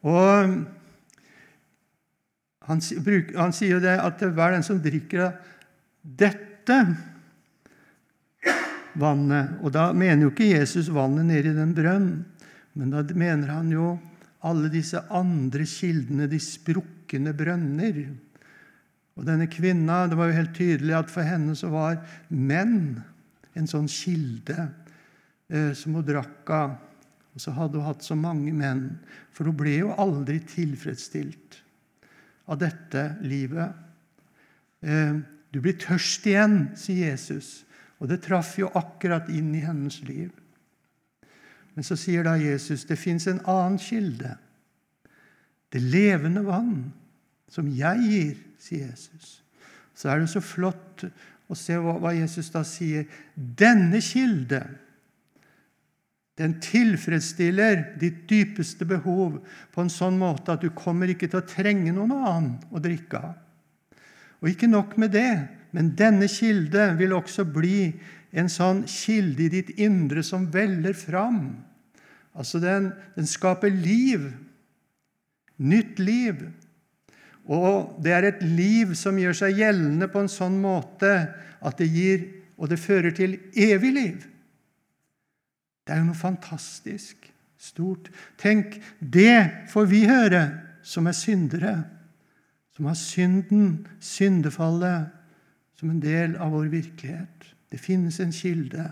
Og 0.03 0.59
han, 2.67 2.83
han 2.83 3.55
sier 3.55 3.77
jo 3.77 3.81
det 3.87 3.95
at 4.03 4.27
hver 4.27 4.57
den 4.57 4.67
som 4.67 4.83
drikker 4.83 5.29
av 5.29 5.57
dette 6.03 6.81
vannet 8.99 9.61
Og 9.63 9.71
da 9.71 9.93
mener 9.95 10.25
jo 10.27 10.33
ikke 10.33 10.51
Jesus 10.51 10.89
vannet 10.91 11.29
nede 11.29 11.53
i 11.53 11.55
den 11.55 11.71
brønn, 11.77 12.09
men 12.75 12.91
da 12.91 13.05
mener 13.15 13.53
han 13.55 13.71
jo 13.71 13.93
alle 14.47 14.71
disse 14.73 15.01
andre 15.13 15.67
kildene, 15.69 16.29
de 16.31 16.39
sprukne 16.41 17.35
brønner. 17.37 18.03
Og 19.19 19.27
denne 19.27 19.47
kvinna, 19.53 20.07
Det 20.07 20.17
var 20.17 20.31
jo 20.31 20.39
helt 20.39 20.55
tydelig 20.57 20.95
at 20.97 21.11
for 21.11 21.23
henne 21.23 21.55
så 21.55 21.69
var 21.69 22.01
menn 22.31 23.03
en 23.55 23.67
sånn 23.67 23.89
kilde 23.91 24.71
Eh, 25.51 25.73
som 25.75 25.95
hun 25.99 26.07
drakk 26.07 26.51
av. 26.55 26.77
Og 27.35 27.43
så 27.43 27.53
hadde 27.55 27.79
hun 27.79 27.87
hatt 27.89 28.07
så 28.07 28.17
mange 28.19 28.53
menn, 28.55 28.85
for 29.35 29.51
hun 29.51 29.59
ble 29.59 29.77
jo 29.81 29.95
aldri 29.99 30.39
tilfredsstilt 30.47 31.59
av 32.51 32.59
dette 32.63 33.05
livet. 33.27 33.75
Eh, 34.83 35.19
du 35.51 35.59
blir 35.63 35.79
tørst 35.79 36.27
igjen, 36.31 36.71
sier 36.79 37.13
Jesus. 37.13 37.65
Og 37.99 38.11
det 38.11 38.23
traff 38.25 38.57
jo 38.59 38.71
akkurat 38.79 39.29
inn 39.31 39.51
i 39.59 39.65
hennes 39.65 39.99
liv. 40.07 40.31
Men 41.75 41.87
så 41.87 41.97
sier 41.99 42.27
da 42.27 42.37
Jesus 42.41 42.87
det 42.89 42.99
fins 42.99 43.29
en 43.31 43.43
annen 43.49 43.79
kilde. 43.81 44.35
Det 45.71 45.83
levende 45.83 46.43
vann, 46.47 46.91
som 47.51 47.69
jeg 47.71 48.07
gir, 48.07 48.39
sier 48.59 48.91
Jesus. 48.91 49.41
Så 49.95 50.11
er 50.11 50.23
det 50.23 50.31
så 50.33 50.43
flott 50.43 51.05
å 51.51 51.57
se 51.59 51.77
hva 51.79 52.15
Jesus 52.17 52.51
da 52.55 52.65
sier. 52.67 53.07
Denne 53.35 54.03
kilde 54.03 54.65
den 56.41 56.57
tilfredsstiller 56.65 57.83
ditt 58.01 58.23
dypeste 58.31 58.87
behov 58.89 59.41
på 59.75 59.83
en 59.83 59.93
sånn 59.93 60.17
måte 60.21 60.55
at 60.55 60.63
du 60.65 60.71
kommer 60.73 61.11
ikke 61.13 61.29
til 61.29 61.43
å 61.43 61.49
trenge 61.49 61.93
noen 61.93 62.15
annen 62.17 62.55
å 62.73 62.81
drikke 62.81 63.21
av. 63.21 63.35
Og 64.41 64.49
ikke 64.49 64.71
nok 64.71 64.95
med 65.01 65.13
det, 65.13 65.35
men 65.77 65.93
denne 65.99 66.31
kilde 66.33 66.87
vil 66.97 67.13
også 67.13 67.45
bli 67.45 67.91
en 68.31 68.51
sånn 68.53 68.85
kilde 68.89 69.47
i 69.47 69.53
ditt 69.53 69.73
indre 69.83 70.23
som 70.27 70.47
veller 70.53 70.95
fram. 70.95 71.59
Altså, 72.37 72.61
den, 72.63 72.91
den 73.17 73.27
skaper 73.27 73.73
liv. 73.75 74.29
Nytt 75.59 75.99
liv. 75.99 76.45
Og 77.51 77.97
det 78.05 78.13
er 78.15 78.29
et 78.29 78.43
liv 78.47 78.95
som 78.99 79.19
gjør 79.19 79.37
seg 79.43 79.59
gjeldende 79.59 80.09
på 80.13 80.23
en 80.23 80.31
sånn 80.31 80.61
måte 80.63 81.15
at 81.61 81.81
det 81.81 81.89
gir 81.91 82.29
og 82.61 82.69
det 82.71 82.79
fører 82.79 83.15
til 83.17 83.39
evig 83.57 83.93
liv. 83.97 84.27
Det 85.85 85.95
er 85.95 86.03
jo 86.03 86.11
noe 86.11 86.19
fantastisk 86.19 87.25
stort. 87.61 88.11
Tenk, 88.39 88.77
det 89.01 89.67
får 89.73 89.89
vi 89.91 90.05
høre 90.09 90.43
som 90.87 91.09
er 91.09 91.17
syndere, 91.17 91.73
som 92.77 92.89
har 92.89 92.99
synden, 93.01 93.89
syndefallet, 94.01 95.09
som 95.81 95.91
en 95.91 96.03
del 96.05 96.37
av 96.37 96.53
vår 96.53 96.69
virkelighet. 96.73 97.49
Det 97.71 97.79
finnes 97.79 98.21
en 98.21 98.33
kilde 98.33 98.91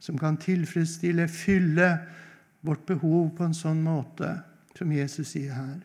som 0.00 0.18
kan 0.18 0.36
tilfredsstille, 0.36 1.28
fylle 1.28 1.98
vårt 2.60 2.86
behov 2.86 3.30
på 3.36 3.44
en 3.44 3.56
sånn 3.56 3.82
måte 3.84 4.30
som 4.76 4.92
Jesus 4.92 5.34
sier 5.34 5.56
her. 5.56 5.80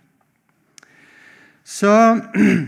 Så 1.64 1.92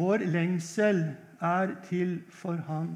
vår 0.00 0.24
lengsel 0.32 1.04
er 1.42 1.74
til 1.88 2.20
for 2.30 2.60
Han. 2.68 2.92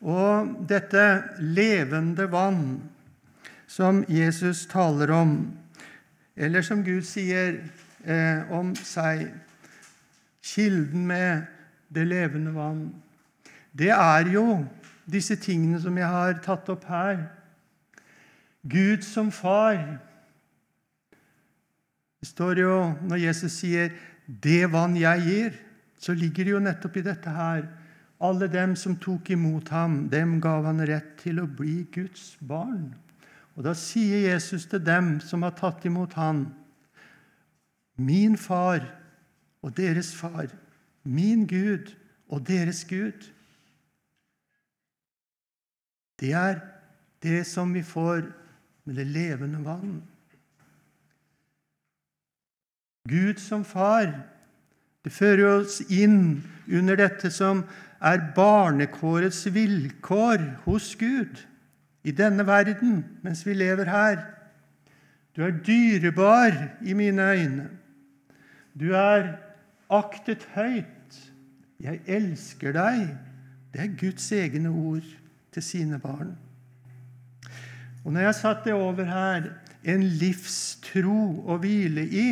Og 0.00 0.54
dette 0.68 1.04
levende 1.40 2.28
vann 2.32 2.80
som 3.68 4.04
Jesus 4.08 4.64
taler 4.70 5.12
om, 5.12 5.34
eller 6.36 6.64
som 6.64 6.84
Gud 6.84 7.04
sier 7.04 7.58
eh, 8.04 8.52
om 8.52 8.72
seg, 8.76 9.28
kilden 10.40 11.04
med 11.10 11.59
det 11.94 12.06
levende 12.06 12.54
vann, 12.54 12.84
det 13.72 13.90
er 13.90 14.30
jo 14.32 14.64
disse 15.10 15.36
tingene 15.36 15.80
som 15.82 15.96
jeg 15.98 16.06
har 16.06 16.38
tatt 16.44 16.68
opp 16.70 16.84
her. 16.90 17.24
Gud 18.62 19.02
som 19.06 19.30
far. 19.32 19.78
Det 22.20 22.28
står 22.28 22.60
jo 22.60 22.94
når 23.02 23.16
Jesus 23.26 23.52
sier 23.52 23.90
'det 24.26 24.72
vann 24.72 24.96
jeg 24.96 25.20
gir', 25.20 25.60
så 25.98 26.14
ligger 26.14 26.44
det 26.44 26.50
jo 26.50 26.58
nettopp 26.58 26.96
i 26.96 27.02
dette 27.02 27.30
her 27.30 27.68
alle 28.20 28.48
dem 28.52 28.74
som 28.76 28.96
tok 29.00 29.30
imot 29.32 29.70
ham, 29.72 30.08
dem 30.12 30.40
gav 30.40 30.66
han 30.68 30.82
rett 30.86 31.16
til 31.22 31.40
å 31.40 31.48
bli 31.48 31.86
Guds 31.92 32.36
barn. 32.44 32.92
Og 33.56 33.64
Da 33.64 33.74
sier 33.74 34.30
Jesus 34.30 34.66
til 34.66 34.84
dem 34.84 35.18
som 35.20 35.42
har 35.42 35.56
tatt 35.56 35.84
imot 35.84 36.12
ham, 36.14 36.46
min 37.96 38.36
far 38.36 38.84
og 39.62 39.76
deres 39.76 40.14
far, 40.16 40.48
min 41.02 41.46
Gud 41.46 41.94
og 42.28 42.46
deres 42.48 42.84
Gud. 42.84 43.30
Det 46.20 46.32
er 46.32 46.60
det 47.22 47.46
som 47.46 47.74
vi 47.74 47.82
får 47.82 48.22
med 48.84 48.94
det 48.94 49.06
levende 49.06 49.64
vann. 49.64 50.02
Gud 53.08 53.40
som 53.40 53.64
far. 53.64 54.12
Det 55.04 55.12
fører 55.12 55.60
oss 55.60 55.80
inn 55.88 56.42
under 56.68 56.98
dette 57.00 57.30
som 57.32 57.64
er 58.00 58.20
barnekårets 58.36 59.46
vilkår 59.54 60.44
hos 60.66 60.92
Gud 61.00 61.40
i 62.04 62.12
denne 62.12 62.44
verden 62.48 63.00
mens 63.24 63.46
vi 63.46 63.56
lever 63.56 63.88
her. 63.88 64.20
Du 65.36 65.44
er 65.46 65.56
dyrebar 65.64 66.56
i 66.84 66.94
mine 66.94 67.22
øyne. 67.32 67.68
Du 68.76 68.92
er 68.92 69.49
aktet 69.90 70.46
høyt. 70.54 71.18
Jeg 71.80 72.00
elsker 72.06 72.74
deg. 72.76 73.08
Det 73.72 73.82
er 73.84 73.96
Guds 73.98 74.30
egne 74.34 74.70
ord 74.70 75.06
til 75.54 75.62
sine 75.64 75.98
barn. 76.02 76.34
Og 78.04 78.12
når 78.12 78.20
jeg 78.20 78.34
satte 78.34 78.74
over 78.74 79.04
her 79.04 79.50
en 79.84 80.02
livstro 80.02 81.18
å 81.48 81.58
hvile 81.60 82.04
i, 82.04 82.28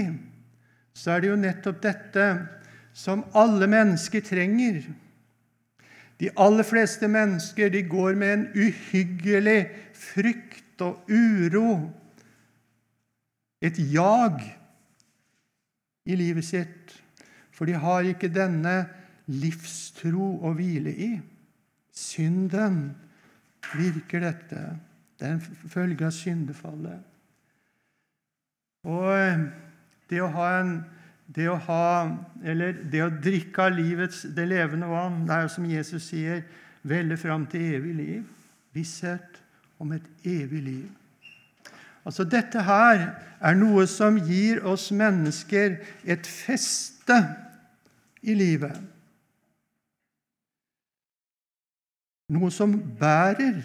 så 0.97 1.15
er 1.15 1.23
det 1.23 1.31
jo 1.31 1.41
nettopp 1.41 1.83
dette 1.85 2.29
som 2.97 3.23
alle 3.39 3.69
mennesker 3.71 4.25
trenger. 4.27 4.83
De 6.19 6.31
aller 6.41 6.67
fleste 6.67 7.09
mennesker 7.09 7.71
de 7.71 7.85
går 7.87 8.19
med 8.19 8.33
en 8.33 8.47
uhyggelig 8.57 9.61
frykt 9.95 10.83
og 10.83 11.07
uro, 11.11 11.91
et 13.63 13.79
jag, 13.93 14.43
i 16.07 16.17
livet 16.17 16.47
sitt. 16.47 16.93
For 17.59 17.67
de 17.67 17.75
har 17.75 18.07
ikke 18.07 18.31
denne 18.31 18.85
livstro 19.27 20.31
å 20.47 20.53
hvile 20.55 20.93
i. 20.95 21.09
Synden 21.91 22.93
virker 23.75 24.23
dette. 24.23 24.61
Det 25.19 25.27
er 25.27 25.35
en 25.35 25.73
følge 25.73 26.07
av 26.07 26.15
syndefallet. 26.15 27.03
Og 28.87 29.43
det 30.09 30.23
å 30.23 30.31
ha 30.37 30.53
en 30.61 30.79
det 31.29 31.45
å 31.51 31.59
ha 31.61 31.89
Eller 32.41 32.79
det 32.89 33.03
å 33.05 33.11
drikke 33.13 33.67
av 33.67 33.75
livets, 33.77 34.23
det 34.33 34.47
levende 34.49 34.87
vann, 34.89 35.27
det 35.27 35.35
er 35.35 35.43
jo 35.45 35.51
som 35.53 35.67
Jesus 35.69 36.07
sier, 36.09 36.45
velle 36.89 37.19
fram 37.21 37.45
til 37.51 37.75
evig 37.75 37.93
liv. 37.99 38.23
Visshet 38.73 39.43
om 39.83 39.93
et 39.93 40.07
evig 40.25 40.63
liv. 40.63 40.87
Altså 42.07 42.25
Dette 42.25 42.63
her 42.65 43.03
er 43.45 43.59
noe 43.59 43.85
som 43.91 44.17
gir 44.25 44.63
oss 44.65 44.89
mennesker 44.95 45.77
et 46.09 46.25
feste 46.25 47.19
i 48.23 48.35
livet. 48.35 48.77
Noe 52.29 52.51
som 52.53 52.75
bærer, 53.01 53.63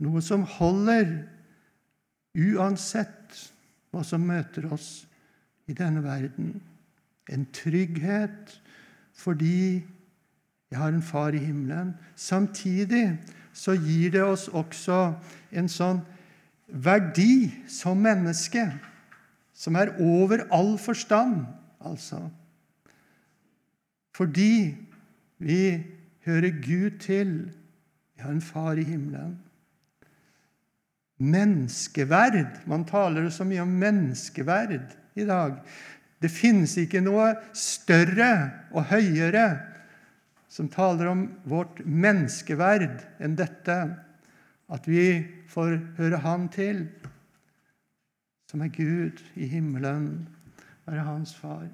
noe 0.00 0.22
som 0.24 0.46
holder, 0.56 1.10
uansett 2.36 3.36
hva 3.92 4.04
som 4.04 4.24
møter 4.28 4.68
oss 4.72 5.06
i 5.68 5.76
denne 5.76 6.02
verden. 6.04 6.54
En 7.32 7.46
trygghet 7.52 8.56
fordi 9.16 9.82
jeg 10.70 10.78
har 10.78 10.92
en 10.92 11.04
far 11.04 11.36
i 11.36 11.40
himmelen. 11.40 11.94
Samtidig 12.16 13.18
så 13.56 13.72
gir 13.72 14.12
det 14.12 14.24
oss 14.24 14.48
også 14.48 15.14
en 15.56 15.68
sånn 15.72 16.02
verdi 16.66 17.48
som 17.70 18.00
menneske 18.02 18.66
som 19.56 19.78
er 19.80 19.94
over 20.02 20.44
all 20.52 20.74
forstand, 20.78 21.46
altså. 21.80 22.26
Fordi 24.16 24.72
vi 25.38 25.84
hører 26.24 26.60
Gud 26.64 26.98
til. 27.04 27.52
Vi 28.14 28.22
har 28.24 28.32
en 28.32 28.40
far 28.40 28.72
i 28.80 28.86
himmelen. 28.86 29.36
Menneskeverd. 31.18 32.62
Man 32.66 32.84
taler 32.88 33.28
så 33.30 33.44
mye 33.44 33.60
om 33.64 33.68
menneskeverd 33.76 34.96
i 35.16 35.24
dag. 35.28 35.52
Det 36.22 36.30
finnes 36.32 36.76
ikke 36.80 37.00
noe 37.04 37.34
større 37.52 38.50
og 38.72 38.84
høyere 38.88 39.58
som 40.48 40.68
taler 40.72 41.06
om 41.10 41.26
vårt 41.44 41.84
menneskeverd 41.84 43.04
enn 43.20 43.36
dette. 43.36 43.96
At 44.72 44.88
vi 44.88 45.26
får 45.52 45.76
høre 45.98 46.18
Han 46.24 46.48
til, 46.50 46.88
som 48.50 48.62
er 48.64 48.68
Gud 48.72 49.20
i 49.36 49.46
himmelen, 49.46 50.28
være 50.86 51.04
Hans 51.04 51.34
far. 51.36 51.66
Eh, 51.66 51.66
Øyvind, 51.66 51.68
eh, 51.68 51.72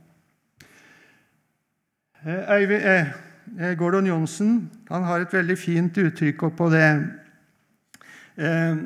eh, 2.11 2.12
Gordon 2.22 4.06
Johnsen 4.06 4.70
har 4.88 5.24
et 5.24 5.32
veldig 5.35 5.56
fint 5.58 5.96
uttrykk 5.98 6.44
på 6.54 6.68
det. 6.70 6.90
Eh, 8.38 8.76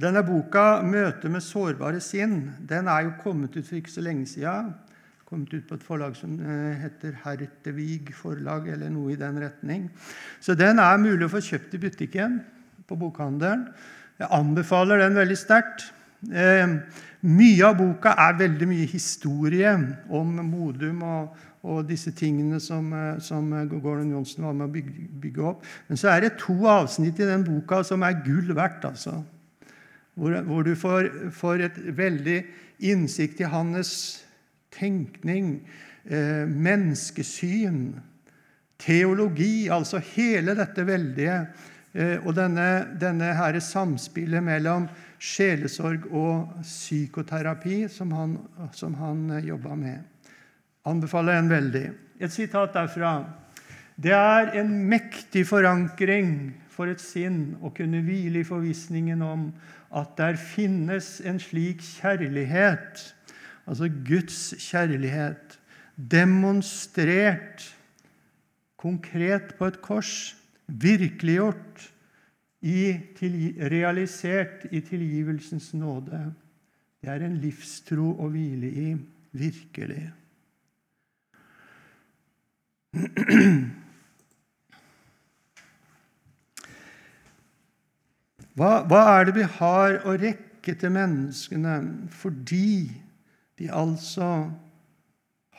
denne 0.00 0.22
boka, 0.24 0.80
'Møte 0.80 1.28
med 1.28 1.42
sårbare 1.44 2.00
sinn', 2.00 2.50
den 2.68 2.88
er 2.88 3.02
jo 3.02 3.12
kommet 3.22 3.56
ut 3.56 3.66
for 3.66 3.76
ikke 3.76 3.92
så 3.92 4.00
lenge 4.00 4.26
siden. 4.26 4.72
Kommet 5.28 5.52
ut 5.54 5.68
på 5.68 5.74
et 5.74 5.84
forlag 5.84 6.16
som 6.16 6.40
eh, 6.40 6.80
heter 6.80 7.12
Hertevig 7.24 8.14
forlag, 8.14 8.68
eller 8.68 8.88
noe 8.88 9.12
i 9.12 9.20
den 9.20 9.36
retning. 9.38 9.90
Så 10.40 10.54
den 10.54 10.78
er 10.78 10.96
mulig 10.96 11.28
å 11.28 11.34
få 11.36 11.44
kjøpt 11.44 11.74
i 11.74 11.78
butikken 11.78 12.40
på 12.88 12.96
bokhandelen. 12.96 13.68
Jeg 14.18 14.28
anbefaler 14.32 14.98
den 14.98 15.14
veldig 15.14 15.36
sterkt. 15.36 15.92
Eh, 16.32 16.66
mye 17.20 17.64
av 17.68 17.76
boka 17.76 18.16
er 18.16 18.38
veldig 18.40 18.66
mye 18.68 18.88
historie 18.88 19.70
om 20.08 20.40
Modum 20.40 21.02
og, 21.02 21.36
og 21.62 21.84
disse 21.88 22.12
tingene 22.16 22.60
som, 22.60 22.92
eh, 22.92 23.18
som, 23.20 23.50
Gordon 23.68 24.14
Johnsen 24.14 24.46
var 24.46 24.56
med 24.56 24.68
å 24.68 24.72
bygge, 24.72 25.08
bygge, 25.20 25.42
opp. 25.52 25.66
Men 25.88 26.00
så 26.00 26.08
er 26.14 26.24
det 26.24 26.38
to 26.40 26.56
avsnitt 26.68 27.20
i 27.20 27.28
den 27.28 27.44
boka 27.44 27.82
som 27.84 28.02
er 28.02 28.22
gull 28.24 28.54
verdt. 28.56 28.84
altså 28.84 29.20
hvor, 30.14 30.40
hvor 30.44 30.62
du 30.62 30.74
får, 30.74 31.08
får, 31.32 31.64
et 31.64 31.78
veldig 31.96 32.42
innsikt 32.80 33.40
i 33.40 33.48
hans 33.48 33.92
tenkning, 34.74 35.60
eh, 36.04 36.46
menneskesyn, 36.48 38.00
teologi, 38.80 39.68
altså 39.68 40.00
hele 40.14 40.54
dette 40.56 40.86
veldige 40.86 41.36
eh, 41.92 42.16
Og 42.24 42.34
denne, 42.36 42.96
denne 43.00 43.34
her 43.36 43.58
samspillet 43.60 44.42
mellom 44.44 44.88
sjelesorg 45.20 46.06
og 46.16 46.62
psykoterapi 46.62 47.82
som 47.92 48.12
han, 48.16 48.38
som 48.72 48.94
han 49.00 49.26
eh, 49.36 49.48
jobba 49.50 49.76
med. 49.76 50.09
Anbefaler 50.88 51.36
den 51.40 51.50
veldig. 51.50 51.84
Et 52.20 52.32
sitat 52.32 52.72
derfra. 52.76 53.18
Det 54.00 54.12
er 54.16 54.54
en 54.60 54.70
mektig 54.88 55.44
forankring 55.48 56.54
for 56.72 56.88
et 56.88 57.02
sinn 57.02 57.58
å 57.60 57.72
kunne 57.76 58.00
hvile 58.06 58.40
i 58.40 58.48
forvissningen 58.48 59.20
om 59.24 59.50
at 59.96 60.14
der 60.16 60.38
finnes 60.40 61.18
en 61.26 61.40
slik 61.42 61.82
kjærlighet, 61.84 63.02
altså 63.68 63.90
Guds 64.06 64.54
kjærlighet, 64.62 65.58
demonstrert 65.96 67.66
konkret 68.80 69.52
på 69.58 69.68
et 69.68 69.80
kors, 69.84 70.14
virkeliggjort, 70.66 71.90
i, 72.60 72.92
realisert 73.72 74.66
i 74.70 74.82
tilgivelsens 74.84 75.72
nåde. 75.72 76.20
Det 77.00 77.08
er 77.08 77.24
en 77.24 77.38
livstro 77.40 78.12
å 78.20 78.28
hvile 78.32 78.68
i, 78.68 78.88
virkelig. 79.32 80.10
Hva, 88.58 88.82
hva, 88.90 89.02
er 89.14 89.28
det 89.28 89.36
vi 89.38 89.46
har 89.46 90.00
å 90.04 90.16
rekke 90.18 90.74
til 90.76 90.90
menneskene 90.92 91.76
fordi 92.12 92.90
de 93.60 93.70
altså 93.72 94.50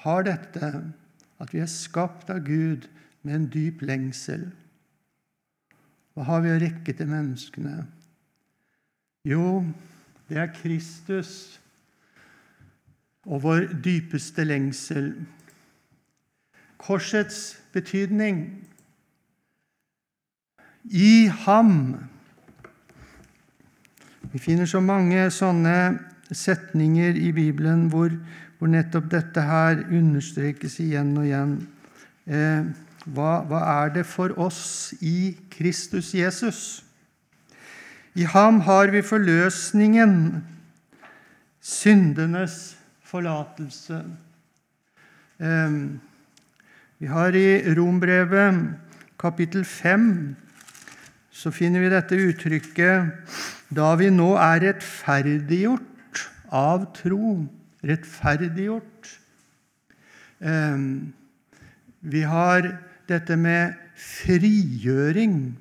har 0.04 0.28
dette 0.28 0.72
at 1.41 1.54
vi 1.54 1.62
er 1.63 1.72
skapt 1.72 2.30
av 2.34 2.44
Gud 2.46 2.89
med 3.24 3.34
en 3.38 3.48
dyp 3.54 3.82
lengsel? 3.88 4.50
Hva 6.13 6.28
har 6.28 6.44
vi 6.44 6.52
å 6.52 6.60
rekke 6.62 6.94
til 6.98 7.08
menneskene? 7.10 7.88
Jo, 9.26 9.63
det 10.28 10.38
er 10.41 10.54
Kristus 10.56 11.62
og 13.26 13.44
vår 13.46 13.70
dypeste 13.86 14.44
lengsel. 14.46 15.13
Korsets 16.82 17.60
betydning. 17.74 18.46
I 20.84 21.30
ham 21.46 22.02
vi 24.32 24.39
finner 24.39 24.67
så 24.70 24.80
mange 24.80 25.26
sånne 25.34 25.76
setninger 26.32 27.17
i 27.20 27.34
Bibelen 27.36 27.89
hvor, 27.91 28.13
hvor 28.58 28.70
nettopp 28.72 29.10
dette 29.12 29.44
her 29.44 29.82
understrekes 29.91 30.78
igjen 30.80 31.12
og 31.20 31.26
igjen. 31.28 31.58
Eh, 32.32 32.70
hva, 33.12 33.41
hva 33.50 33.62
er 33.82 33.91
det 33.98 34.06
for 34.08 34.32
oss 34.39 34.94
i 35.04 35.34
Kristus 35.52 36.13
Jesus? 36.15 36.62
I 38.15 38.24
ham 38.28 38.62
har 38.63 38.91
vi 38.94 39.02
forløsningen, 39.04 40.15
syndenes 41.60 42.56
forlatelse. 43.04 44.00
Eh, 45.44 45.76
vi 47.02 47.08
har 47.10 47.34
i 47.34 47.74
Rombrevet 47.74 48.78
kapittel 49.18 49.64
5 49.66 50.36
så 51.34 51.50
finner 51.50 51.82
vi 51.82 51.88
dette 51.90 52.20
uttrykket 52.30 53.32
da 53.74 53.88
vi 53.98 54.12
nå 54.14 54.36
er 54.38 54.62
rettferdiggjort 54.68 56.22
av 56.54 56.84
tro. 56.94 57.48
Rettferdiggjort. 57.82 59.10
Ehm, 60.46 61.14
vi 62.06 62.22
har 62.22 62.68
dette 63.10 63.34
med 63.34 63.74
frigjøring. 63.98 65.56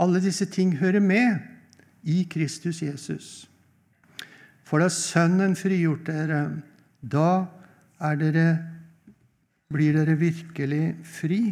Alle 0.00 0.22
disse 0.24 0.48
ting 0.48 0.72
hører 0.80 1.04
med 1.04 1.36
i 2.08 2.22
Kristus 2.32 2.80
Jesus. 2.80 3.50
For 4.64 4.80
da 4.80 4.88
Sønnen 4.88 5.52
frigjort 5.58 6.08
dere, 6.08 6.40
da 7.02 7.44
er 8.00 8.16
dere, 8.24 8.48
blir 9.72 9.96
dere 9.96 10.16
virkelig 10.18 10.96
fri. 11.06 11.42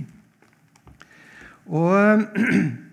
Og 1.67 2.25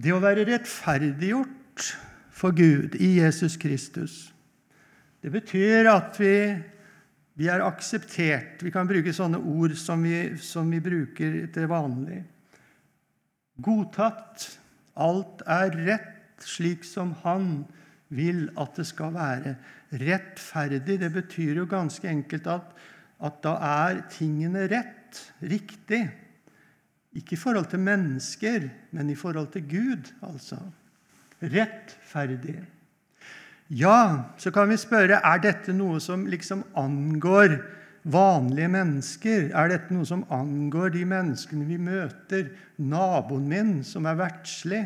Det 0.00 0.14
å 0.16 0.20
være 0.22 0.46
rettferdiggjort 0.48 1.86
for 2.32 2.56
Gud 2.56 2.94
i 2.96 3.18
Jesus 3.18 3.58
Kristus, 3.60 4.30
det 5.20 5.28
betyr 5.34 5.90
at 5.90 6.16
vi, 6.16 6.56
vi 7.36 7.50
er 7.52 7.60
akseptert. 7.60 8.62
Vi 8.64 8.72
kan 8.72 8.88
bruke 8.88 9.12
sånne 9.12 9.36
ord 9.36 9.74
som 9.76 10.00
vi, 10.00 10.38
som 10.40 10.72
vi 10.72 10.80
bruker 10.80 11.36
til 11.52 11.68
vanlig. 11.68 12.22
Godtatt. 13.60 14.46
Alt 14.96 15.44
er 15.44 15.76
rett 15.84 16.48
slik 16.48 16.86
som 16.88 17.12
Han 17.20 17.66
vil 18.10 18.48
at 18.58 18.78
det 18.78 18.86
skal 18.88 19.14
være. 19.14 19.54
Rettferdig, 20.00 20.98
det 21.00 21.12
betyr 21.14 21.62
jo 21.62 21.68
ganske 21.70 22.08
enkelt 22.10 22.48
at, 22.50 22.74
at 23.22 23.38
da 23.44 23.54
er 23.66 24.02
tingene 24.12 24.66
rett, 24.70 25.22
riktig. 25.42 26.02
Ikke 27.16 27.34
i 27.34 27.40
forhold 27.40 27.70
til 27.70 27.82
mennesker, 27.82 28.68
men 28.94 29.10
i 29.10 29.18
forhold 29.18 29.50
til 29.54 29.66
Gud, 29.70 30.12
altså. 30.22 30.60
Rettferdig. 31.42 32.60
Ja, 33.70 34.30
så 34.38 34.50
kan 34.50 34.68
vi 34.70 34.76
spørre 34.78 35.20
er 35.24 35.42
dette 35.42 35.72
noe 35.74 36.00
som 36.02 36.26
liksom 36.26 36.64
angår 36.78 37.54
vanlige 38.02 38.70
mennesker. 38.72 39.50
Er 39.54 39.70
dette 39.70 39.94
noe 39.94 40.06
som 40.08 40.24
angår 40.32 40.94
de 40.96 41.04
menneskene 41.06 41.66
vi 41.68 41.78
møter? 41.78 42.50
Naboen 42.78 43.46
min 43.50 43.72
som 43.86 44.08
er 44.10 44.18
verdslig? 44.18 44.84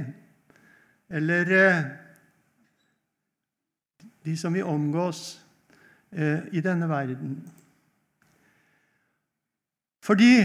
Eller 1.14 1.52
eh, 1.54 1.82
de 4.24 4.36
som 4.40 4.54
vi 4.54 4.62
omgås 4.62 5.40
eh, 6.12 6.46
i 6.52 6.62
denne 6.64 6.88
verden? 6.88 7.38
Fordi 10.04 10.44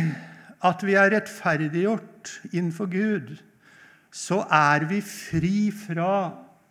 at 0.63 0.83
vi 0.83 0.95
er 0.99 1.11
rettferdiggjort 1.13 2.31
innenfor 2.51 2.89
Gud, 2.91 3.35
så 4.11 4.41
er 4.51 4.87
vi 4.89 4.99
fri 5.05 5.69
fra 5.75 6.11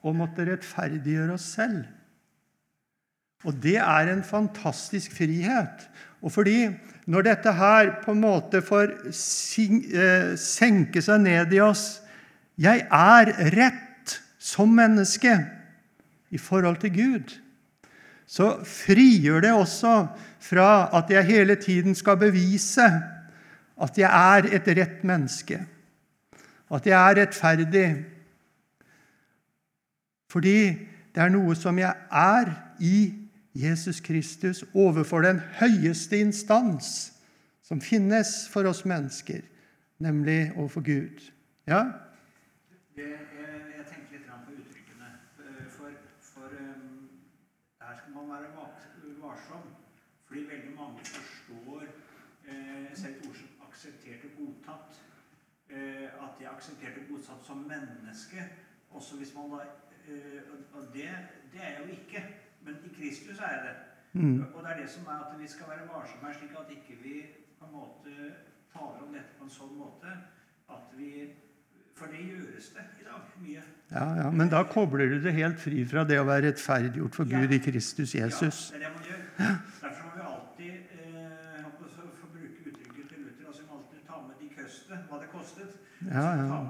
å 0.05 0.13
måtte 0.17 0.47
rettferdiggjøre 0.49 1.37
oss 1.37 1.47
selv. 1.57 1.87
Og 3.47 3.55
det 3.63 3.77
er 3.79 4.11
en 4.11 4.25
fantastisk 4.27 5.15
frihet. 5.15 5.85
Og 6.25 6.33
fordi 6.35 6.67
når 7.07 7.29
dette 7.29 7.53
her 7.55 7.93
på 8.03 8.13
en 8.13 8.25
måte 8.25 8.61
får 8.65 8.97
eh, 9.07 10.33
senke 10.41 11.03
seg 11.05 11.23
ned 11.23 11.55
i 11.55 11.61
oss 11.63 12.01
Jeg 12.59 12.83
er 12.91 13.31
rett 13.55 14.17
som 14.43 14.73
menneske 14.75 15.37
i 16.31 16.39
forhold 16.39 16.77
til 16.83 16.93
Gud. 16.95 17.39
Så 18.27 18.65
frigjør 18.65 19.41
det 19.41 19.53
også 19.53 20.07
fra 20.41 20.91
at 20.99 21.11
jeg 21.11 21.25
hele 21.25 21.57
tiden 21.57 21.95
skal 21.95 22.17
bevise 22.21 22.89
at 23.79 23.99
jeg 23.99 24.11
er 24.11 24.49
et 24.59 24.69
rett 24.79 25.05
menneske. 25.05 25.63
At 26.71 26.87
jeg 26.87 26.99
er 26.99 27.21
rettferdig. 27.23 28.05
Fordi 30.29 30.59
det 31.15 31.23
er 31.25 31.33
noe 31.33 31.55
som 31.57 31.79
jeg 31.81 31.95
er 32.13 32.53
i 32.85 33.15
Jesus 33.57 34.01
Kristus 34.01 34.65
overfor 34.75 35.25
den 35.25 35.41
høyeste 35.59 36.19
instans 36.21 37.15
som 37.69 37.81
finnes 37.81 38.49
for 38.49 38.65
oss 38.65 38.85
mennesker, 38.89 39.41
nemlig 39.99 40.53
overfor 40.57 40.81
Gud. 40.81 41.25
Ja? 41.67 41.83
Det, 42.97 43.09
jeg, 43.09 43.59
jeg 43.77 43.85
tenker 43.91 44.15
litt 44.15 44.31
på 44.31 44.55
uttrykkene. 44.55 45.11
For, 45.75 45.91
for 46.31 46.55
um, 46.55 47.11
her 47.83 47.99
skal 47.99 48.15
man 48.15 48.31
være 48.33 48.49
varsom. 49.27 49.69
Fordi 50.31 50.47
veldig 50.49 50.73
mange 50.79 51.05
forstår 51.05 51.85
eh, 52.49 52.89
selv 52.95 53.19
et 53.19 53.27
ord 53.29 53.37
som 53.37 53.69
akseptert 53.69 54.25
og 54.31 54.33
godtatt. 54.39 55.03
Eh, 55.68 55.68
at 56.25 56.33
de 56.39 56.49
aksepterte 56.49 57.07
Godsatt 57.09 57.43
som 57.47 57.65
menneske. 57.69 58.45
Også 58.91 59.17
hvis 59.17 59.35
man 59.37 59.51
da, 59.53 59.65
eh, 60.09 60.43
Og 60.75 60.83
det, 60.95 61.11
det 61.53 61.61
er 61.63 61.71
jeg 61.71 61.79
jo 61.81 61.87
ikke. 61.99 62.25
Men 62.65 62.75
i 62.85 62.91
Kristus 62.99 63.39
er 63.39 63.51
jeg 63.55 63.63
det. 63.69 63.77
Mm. 64.13 64.41
Og 64.55 64.63
det 64.65 64.71
er 64.71 64.81
det 64.81 64.91
som 64.91 65.03
er 65.07 65.19
at 65.25 65.41
vi 65.41 65.49
skal 65.49 65.67
være 65.69 65.89
varsomme, 65.95 66.35
slik 66.35 66.55
at 66.61 66.71
ikke 66.77 67.03
vi 67.03 67.17
på 67.59 67.67
en 67.67 67.73
måte 67.73 68.11
taler 68.73 69.03
om 69.07 69.13
dette 69.13 69.37
på 69.39 69.45
en 69.45 69.53
sånn 69.53 69.77
måte 69.79 70.15
at 70.69 70.97
vi 70.97 71.13
For 71.99 72.07
det 72.07 72.21
gjøres 72.23 72.67
det 72.77 72.83
i 73.03 73.05
dag 73.05 73.23
mye. 73.43 73.63
Ja, 73.91 74.05
ja, 74.21 74.31
Men 74.31 74.49
da 74.49 74.61
kobler 74.71 75.09
du 75.11 75.17
det 75.23 75.33
helt 75.35 75.59
fri 75.59 75.83
fra 75.83 76.05
det 76.07 76.21
å 76.21 76.27
være 76.29 76.53
rettferdiggjort 76.53 77.17
for 77.19 77.27
Gud 77.27 77.51
i 77.57 77.59
Kristus 77.59 78.15
Jesus. 78.15 78.61
Ja, 78.71 78.79
det 78.79 78.85
er 78.85 78.85
det 78.85 78.93
man 78.95 79.09
gjør. 79.09 79.25
Derfor 79.81 80.05
må 80.05 80.13
vi 80.15 80.23
alltid 80.29 80.75
eh, 80.95 81.65
for 81.81 82.29
å 82.29 82.31
bruke 82.37 82.71
uttrykket 82.71 83.11
til 83.11 83.25
Luther, 83.25 83.49
altså 83.51 83.65
vi 83.65 83.67
må 83.67 83.81
alltid 83.81 84.07
ta 84.07 84.21
med 84.29 84.39
de 84.39 84.49
kostet. 85.49 85.81
Ja, 86.13 86.29
ja. 86.37 86.63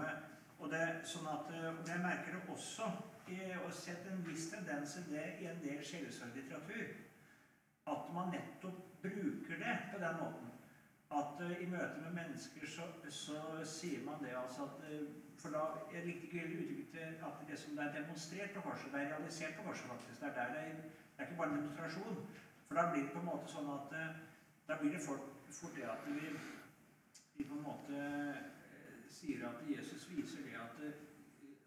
Og 0.59 0.71
det, 0.73 0.83
sånn 1.07 1.29
at, 1.31 1.51
eh, 1.55 1.71
jeg 1.87 2.03
merker 2.03 2.35
det 2.35 2.43
også 2.55 2.89
og 3.69 3.73
sett 3.77 4.07
en 4.09 4.23
viss 4.25 4.49
tendens 4.49 4.97
i 4.97 5.03
det 5.11 5.25
i 5.43 5.49
en 5.51 5.59
del 5.61 5.83
sjelesorglitteratur. 5.85 6.93
At 7.93 8.13
man 8.15 8.31
nettopp 8.33 8.79
bruker 9.03 9.61
det 9.61 9.75
på 9.93 10.01
den 10.01 10.17
måten. 10.23 10.55
At 11.19 11.41
uh, 11.41 11.53
i 11.63 11.67
møte 11.69 12.01
med 12.05 12.17
mennesker 12.17 12.65
så, 12.69 12.87
så, 13.09 13.43
sier 13.65 14.05
man 14.05 14.21
det 14.25 14.35
altså 14.37 14.67
at 14.69 14.83
uh, 14.91 15.07
For 15.39 15.55
da 15.55 15.63
Jeg 15.95 16.05
likte 16.05 16.27
ikke 16.27 16.49
uttrykket 16.59 17.23
at 17.29 17.45
det 17.49 17.59
som 17.59 17.77
det 17.77 17.85
er 17.85 17.95
demonstrert 18.01 18.55
på 18.55 18.61
korset, 18.61 18.93
det 18.93 19.01
er 19.01 19.13
realisert 19.13 19.57
på 19.57 19.69
korset, 19.69 19.87
faktisk. 19.93 20.21
Det 20.21 20.29
er, 20.29 20.35
der 20.35 20.53
det, 20.55 20.63
er, 20.69 20.75
det 20.75 21.19
er 21.19 21.29
ikke 21.29 21.37
bare 21.37 21.51
en 21.51 21.57
demonstrasjon. 21.57 22.19
For 22.67 22.75
da 22.75 22.91
blir 22.93 23.03
det 23.03 23.13
på 23.13 23.23
en 23.23 23.31
måte 23.31 23.53
sånn 23.53 23.71
at 23.73 23.95
uh, 24.01 24.23
Da 24.69 24.77
blir 24.81 24.93
det 24.93 25.05
fort, 25.05 25.29
fort 25.61 25.77
det 25.77 25.87
at 25.89 26.09
vi, 26.09 26.33
vi 27.37 27.45
på 27.45 27.57
en 27.57 27.65
måte 27.65 28.01
sier 29.19 29.45
at 29.49 29.63
Jesus 29.67 30.09
viser 30.11 30.47
det 30.47 30.57
at 30.63 30.83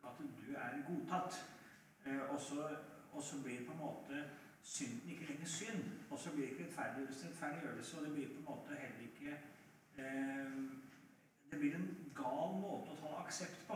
at 0.04 0.18
du 0.20 0.54
er 0.56 0.82
godtatt. 0.88 1.46
Eh, 2.06 2.22
og 3.14 3.22
så 3.24 3.42
blir 3.44 3.66
på 3.66 3.72
en 3.72 3.78
måte 3.78 4.24
synden 4.64 5.10
ikke 5.10 5.26
lenger 5.26 5.46
synd. 5.46 5.84
Og 6.10 6.20
så 6.20 6.32
blir 6.32 6.44
det 6.46 6.52
ikke 6.52 6.64
rettferdiggjørelse 6.64 7.28
rettferdiggjørelse, 7.28 7.98
og 7.98 8.06
det 8.06 8.14
blir 8.14 8.28
på 8.28 8.38
en 8.38 8.46
måte 8.46 8.76
heller 8.76 9.02
ikke 9.02 9.32
eh, 9.98 10.52
Det 11.52 11.60
blir 11.60 11.76
en 11.76 12.12
gal 12.16 12.54
måte 12.62 12.94
å 12.94 13.00
ta 13.00 13.10
aksept 13.26 13.66
på. 13.68 13.76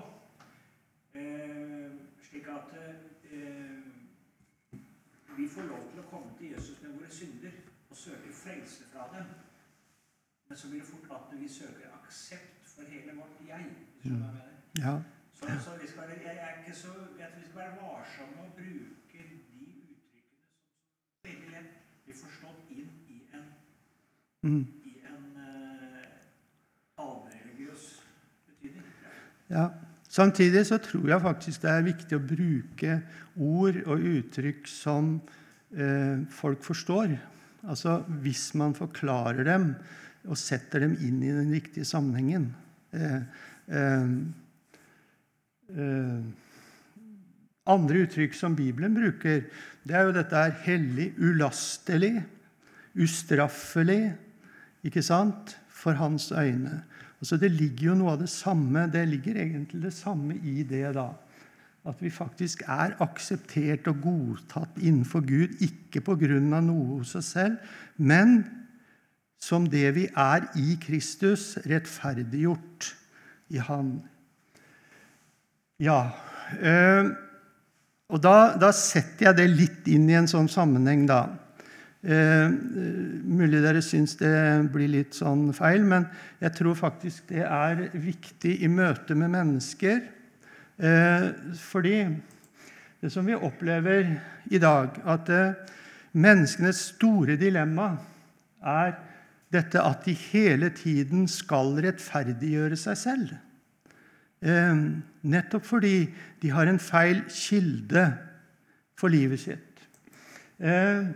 Eh, 1.19 1.91
slik 2.23 2.47
at 2.47 2.71
eh, 2.79 3.81
vi 5.37 5.47
får 5.51 5.67
lov 5.67 5.89
til 5.91 5.99
å 5.99 6.09
komme 6.09 6.31
til 6.37 6.53
Jesus 6.53 6.79
med 6.81 6.95
våre 6.95 7.11
synder 7.11 7.57
og 7.89 7.97
søke 7.97 8.31
frelse 8.33 8.87
fra 8.93 9.09
dem. 9.17 9.27
Men 10.47 10.57
så 10.57 10.69
blir 10.69 10.79
det 10.79 10.87
fort 10.87 11.11
at 11.17 11.35
vi 11.39 11.49
søker 11.51 11.91
aksept 11.99 12.64
for 12.75 12.83
hele 12.91 13.15
vårt 13.17 13.41
jeg. 13.47 13.65
Mm. 14.03 14.23
Ja. 14.79 14.95
Så, 15.33 15.45
så 15.65 15.71
vi 15.81 15.87
skal, 15.87 16.03
jeg, 16.23 16.35
er 16.35 16.51
ikke 16.59 16.75
så, 16.77 16.93
jeg 17.19 17.27
tror 17.31 17.39
vi 17.39 17.47
skal 17.49 17.61
være 17.63 17.75
varsomme 17.81 18.45
og 18.45 18.51
bruke 18.59 19.19
de 19.59 19.69
uttrykkene 19.91 20.45
som 20.51 21.27
veldig 21.27 21.51
lett 21.55 21.73
blir 22.05 22.19
forstått 22.19 22.75
inn 22.75 22.91
i 23.11 23.19
en, 23.35 23.47
mm. 24.47 24.63
i 24.91 24.93
en 25.11 25.25
uh, 25.39 27.03
allmennreligiøs 27.03 27.87
betydning. 28.49 28.93
Ja. 29.49 29.69
Samtidig 30.15 30.63
så 30.69 30.77
tror 30.79 31.09
jeg 31.11 31.23
faktisk 31.25 31.63
det 31.65 31.71
er 31.71 31.87
viktig 31.89 32.15
å 32.15 32.23
bruke 32.23 32.99
ord 33.35 33.81
og 33.83 34.05
uttrykk 34.15 34.69
som 34.71 35.17
eh, 35.75 36.21
folk 36.31 36.63
forstår. 36.63 37.17
Altså 37.67 37.97
hvis 38.23 38.53
man 38.55 38.77
forklarer 38.77 39.43
dem 39.43 39.73
og 40.25 40.39
setter 40.39 40.85
dem 40.85 40.95
inn 41.03 41.19
i 41.19 41.33
den 41.35 41.51
riktige 41.51 41.87
sammenhengen. 41.89 42.53
Eh, 42.95 43.21
eh, 43.75 44.09
Eh, 45.73 46.21
andre 47.65 48.03
uttrykk 48.05 48.35
som 48.37 48.55
Bibelen 48.55 48.93
bruker, 48.93 49.47
det 49.85 49.95
er 49.97 50.05
jo 50.05 50.13
dette 50.13 50.37
her 50.37 50.53
hellig, 50.65 51.07
ulastelig, 51.17 52.19
ustraffelig, 53.01 54.13
ikke 54.85 55.01
sant? 55.05 55.57
For 55.75 55.97
hans 55.99 56.31
øyne. 56.31 56.83
Altså 57.19 57.37
Det 57.37 57.51
ligger 57.51 57.91
jo 57.91 57.95
noe 57.99 58.13
av 58.15 58.21
det 58.21 58.29
samme 58.29 58.87
det 58.91 59.03
ligger 59.09 59.35
egentlig 59.37 59.81
det 59.83 59.93
samme 59.93 60.37
i 60.43 60.63
det. 60.63 60.93
da. 60.95 61.09
At 61.85 62.01
vi 62.01 62.09
faktisk 62.09 62.63
er 62.67 62.95
akseptert 62.99 63.87
og 63.87 64.01
godtatt 64.01 64.77
innenfor 64.81 65.21
Gud, 65.21 65.57
ikke 65.61 66.01
pga. 66.01 66.39
noe 66.39 66.97
hos 66.97 67.15
oss 67.15 67.25
selv, 67.25 67.57
men 67.97 68.45
som 69.45 69.67
det 69.69 69.91
vi 69.97 70.07
er 70.09 70.47
i 70.57 70.75
Kristus, 70.81 71.53
rettferdiggjort 71.69 72.89
i 73.53 73.61
Han. 73.61 73.99
Ja. 75.81 75.99
Øh, 76.57 77.11
og 78.09 78.21
da, 78.21 78.35
da, 78.61 78.71
setter 78.73 79.29
jeg 79.29 79.37
det 79.39 79.47
litt 79.51 79.89
inn 79.91 80.07
i 80.09 80.17
en 80.17 80.29
sånn 80.29 80.49
sammenheng, 80.49 81.05
da. 81.09 81.23
Eh, 82.05 82.49
mulig 83.25 83.63
dere 83.63 83.81
syns 83.85 84.13
det 84.19 84.33
blir 84.73 84.91
litt 84.93 85.17
sånn 85.17 85.47
feil, 85.57 85.85
men 85.85 86.05
jeg 86.41 86.53
tror 86.57 86.77
faktisk 86.77 87.31
det 87.33 87.45
er 87.45 87.87
viktig 87.97 88.59
i 88.61 88.69
møte 88.69 89.17
med 89.17 89.33
mennesker. 89.33 90.03
Eh, 90.77 91.29
fordi 91.61 91.97
det 93.01 93.09
som 93.13 93.25
vi 93.25 93.37
opplever 93.37 94.13
i 94.53 94.61
dag, 94.61 95.01
at 95.05 95.33
eh, 95.33 95.73
menneskenes 96.13 96.91
store 96.93 97.37
dilemma 97.41 97.91
er 98.65 98.93
dette 99.55 99.81
at 99.81 100.05
de 100.05 100.13
hele 100.29 100.69
tiden 100.75 101.25
skal 101.31 101.77
rettferdiggjøre 101.85 102.77
seg 102.79 102.99
selv. 102.99 103.35
Eh, 104.45 104.81
nettopp 105.25 105.65
fordi 105.65 105.97
de 106.41 106.51
har 106.53 106.69
en 106.69 106.79
feil 106.79 107.23
kilde 107.31 108.09
for 108.99 109.09
livet 109.13 109.41
sitt. 109.41 109.85
Eh, 110.59 111.07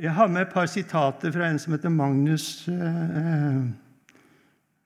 jeg 0.00 0.14
har 0.14 0.28
med 0.28 0.42
et 0.42 0.52
par 0.52 0.66
sitater 0.70 1.32
fra 1.32 1.48
en 1.50 1.58
som 1.58 1.74
heter 1.74 1.92
Magnus 1.92 2.68
eh, 2.68 3.62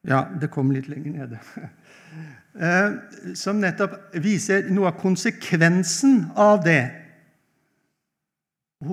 Ja, 0.04 0.24
det 0.40 0.50
kom 0.52 0.70
litt 0.72 0.88
lenger 0.88 1.12
nede. 1.16 1.38
Som 3.34 3.56
nettopp 3.58 4.12
viser 4.22 4.68
noe 4.70 4.90
av 4.92 4.98
konsekvensen 5.00 6.26
av 6.38 6.60
det 6.62 6.82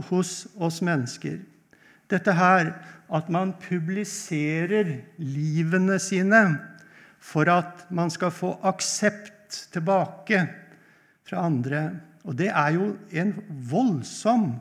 hos 0.07 0.47
oss 0.55 0.80
mennesker. 0.82 1.36
Dette 2.12 2.36
her 2.36 2.74
at 3.12 3.30
man 3.32 3.53
publiserer 3.59 4.97
livene 5.20 5.97
sine 5.99 6.43
for 7.22 7.49
at 7.51 7.86
man 7.91 8.12
skal 8.12 8.32
få 8.34 8.55
aksept 8.68 9.68
tilbake 9.74 10.45
fra 11.28 11.45
andre. 11.45 11.84
Og 12.26 12.38
det 12.38 12.49
er 12.49 12.76
jo 12.78 12.91
en 13.12 13.34
voldsom 13.72 14.53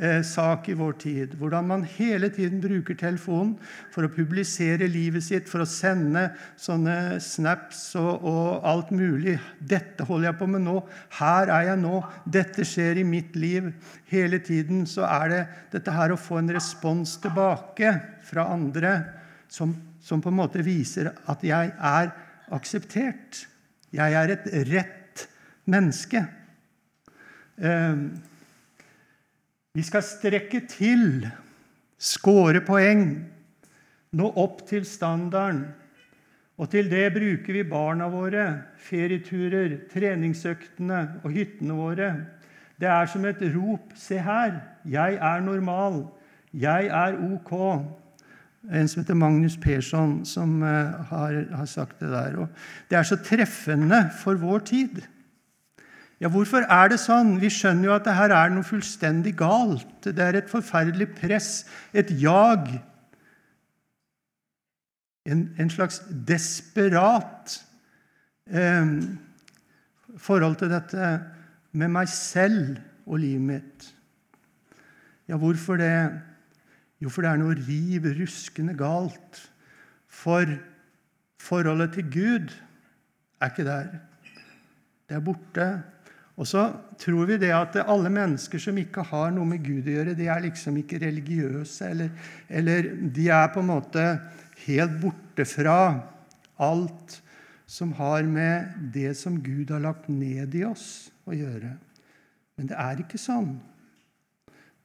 eh, 0.00 0.20
sak 0.26 0.68
i 0.70 0.76
vår 0.78 0.94
tid. 1.02 1.34
Hvordan 1.38 1.66
man 1.68 1.84
hele 1.96 2.30
tiden 2.34 2.60
bruker 2.62 2.96
telefonen 2.98 3.56
for 3.94 4.06
å 4.06 4.12
publisere 4.12 4.88
livet 4.90 5.26
sitt, 5.26 5.50
for 5.50 5.64
å 5.64 5.68
sende 5.68 6.28
sånne 6.60 7.18
snaps 7.22 7.82
og, 8.00 8.24
og 8.24 8.68
alt 8.68 8.92
mulig. 8.94 9.38
'Dette 9.58 10.06
holder 10.08 10.30
jeg 10.30 10.38
på 10.40 10.50
med 10.50 10.64
nå. 10.66 10.78
Her 11.18 11.52
er 11.54 11.68
jeg 11.72 11.82
nå. 11.82 12.00
Dette 12.24 12.66
skjer 12.66 13.02
i 13.02 13.06
mitt 13.06 13.36
liv.' 13.36 13.72
Hele 14.08 14.38
tiden 14.40 14.86
så 14.88 15.04
er 15.04 15.28
det 15.32 15.42
dette 15.74 15.92
her 15.92 16.14
å 16.14 16.20
få 16.20 16.38
en 16.40 16.54
respons 16.54 17.18
tilbake 17.20 17.92
fra 18.24 18.46
andre 18.54 18.94
som, 19.52 19.74
som 20.00 20.22
på 20.24 20.32
en 20.32 20.38
måte 20.38 20.64
viser 20.64 21.10
at 21.28 21.44
jeg 21.44 21.74
er 21.76 22.14
akseptert. 22.56 23.44
Jeg 23.92 24.16
er 24.16 24.32
et 24.32 24.48
rett 24.68 25.28
menneske. 25.68 26.24
Eh, 27.60 28.00
vi 29.74 29.84
skal 29.86 30.02
strekke 30.02 30.62
til, 30.70 31.26
skåre 31.98 32.62
poeng, 32.64 33.04
nå 34.16 34.30
opp 34.40 34.64
til 34.68 34.86
standarden. 34.88 35.66
Og 36.58 36.70
til 36.72 36.88
det 36.90 37.12
bruker 37.14 37.54
vi 37.54 37.62
barna 37.68 38.08
våre, 38.10 38.46
ferieturer, 38.82 39.76
treningsøktene 39.92 41.20
og 41.22 41.30
hyttene 41.30 41.76
våre. 41.78 42.08
Det 42.78 42.88
er 42.90 43.06
som 43.10 43.26
et 43.28 43.42
rop. 43.54 43.92
Se 43.98 44.18
her, 44.22 44.56
jeg 44.86 45.18
er 45.22 45.44
normal. 45.44 46.08
Jeg 46.52 46.90
er 46.90 47.14
ok. 47.28 47.54
En 48.74 48.90
som 48.90 49.02
heter 49.02 49.14
Magnus 49.14 49.56
Persson, 49.56 50.24
som 50.26 50.62
eh, 50.66 50.98
har, 51.10 51.38
har 51.54 51.68
sagt 51.70 52.00
det 52.02 52.10
der. 52.10 52.40
Og 52.42 52.48
det 52.90 52.98
er 52.98 53.06
så 53.06 53.16
treffende 53.22 54.08
for 54.18 54.34
vår 54.34 54.66
tid. 54.66 55.00
Ja, 56.18 56.30
hvorfor 56.34 56.64
er 56.66 56.90
det 56.90 56.98
sånn? 56.98 57.36
Vi 57.38 57.50
skjønner 57.52 57.86
jo 57.86 57.94
at 57.94 58.06
det 58.08 58.16
her 58.18 58.32
er 58.34 58.50
noe 58.50 58.66
fullstendig 58.66 59.36
galt. 59.38 59.86
Det 60.02 60.18
er 60.18 60.40
et 60.40 60.50
forferdelig 60.50 61.12
press, 61.14 61.62
et 61.94 62.10
jag. 62.18 62.72
En, 65.28 65.44
en 65.60 65.70
slags 65.70 66.00
desperat 66.26 67.60
eh, 68.50 68.94
forhold 70.18 70.58
til 70.58 70.72
dette 70.72 71.12
med 71.78 71.92
meg 71.94 72.10
selv 72.10 72.80
og 73.06 73.20
livet 73.22 73.46
mitt. 73.52 73.86
Ja, 75.28 75.38
hvorfor 75.38 75.78
det? 75.78 75.92
Jo, 76.98 77.12
for 77.12 77.22
det 77.22 77.30
er 77.30 77.38
noe 77.38 77.54
riv 77.54 78.08
ruskende 78.18 78.74
galt. 78.74 79.38
For 80.10 80.50
forholdet 81.38 81.94
til 81.94 82.10
Gud 82.10 82.56
er 83.38 83.52
ikke 83.52 83.68
der. 83.68 83.92
Det 85.08 85.16
er 85.16 85.22
borte. 85.24 85.68
Og 86.38 86.46
så 86.46 86.68
tror 87.02 87.26
vi 87.26 87.38
det 87.42 87.50
at 87.50 87.76
alle 87.82 88.10
mennesker 88.14 88.62
som 88.62 88.76
ikke 88.78 89.02
har 89.10 89.32
noe 89.34 89.46
med 89.48 89.64
Gud 89.64 89.88
å 89.88 89.94
gjøre, 89.96 90.14
de 90.14 90.28
er 90.30 90.44
liksom 90.44 90.76
ikke 90.78 91.00
religiøse, 91.02 91.88
eller, 91.90 92.12
eller 92.46 92.92
de 93.14 93.26
er 93.34 93.48
på 93.50 93.64
en 93.64 93.72
måte 93.72 94.04
helt 94.68 95.00
borte 95.02 95.46
fra 95.50 95.78
alt 96.62 97.16
som 97.68 97.90
har 97.98 98.22
med 98.24 98.70
det 98.94 99.16
som 99.18 99.40
Gud 99.42 99.72
har 99.74 99.82
lagt 99.82 100.06
ned 100.08 100.54
i 100.54 100.62
oss, 100.64 101.10
å 101.28 101.34
gjøre. 101.34 101.74
Men 102.56 102.70
det 102.70 102.78
er 102.80 103.02
ikke 103.02 103.20
sånn. 103.20 103.58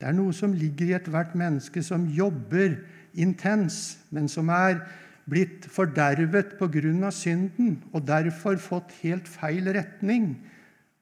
Det 0.01 0.09
er 0.09 0.17
noe 0.17 0.33
som 0.35 0.51
ligger 0.57 0.89
i 0.89 0.97
ethvert 0.97 1.37
menneske 1.37 1.85
som 1.85 2.09
jobber 2.11 2.75
intens, 3.13 3.99
men 4.09 4.25
som 4.27 4.49
er 4.51 4.81
blitt 5.29 5.69
fordervet 5.71 6.57
pga. 6.59 7.11
synden 7.11 7.77
og 7.93 8.03
derfor 8.09 8.57
fått 8.57 8.91
helt 9.03 9.29
feil 9.29 9.69
retning 9.71 10.33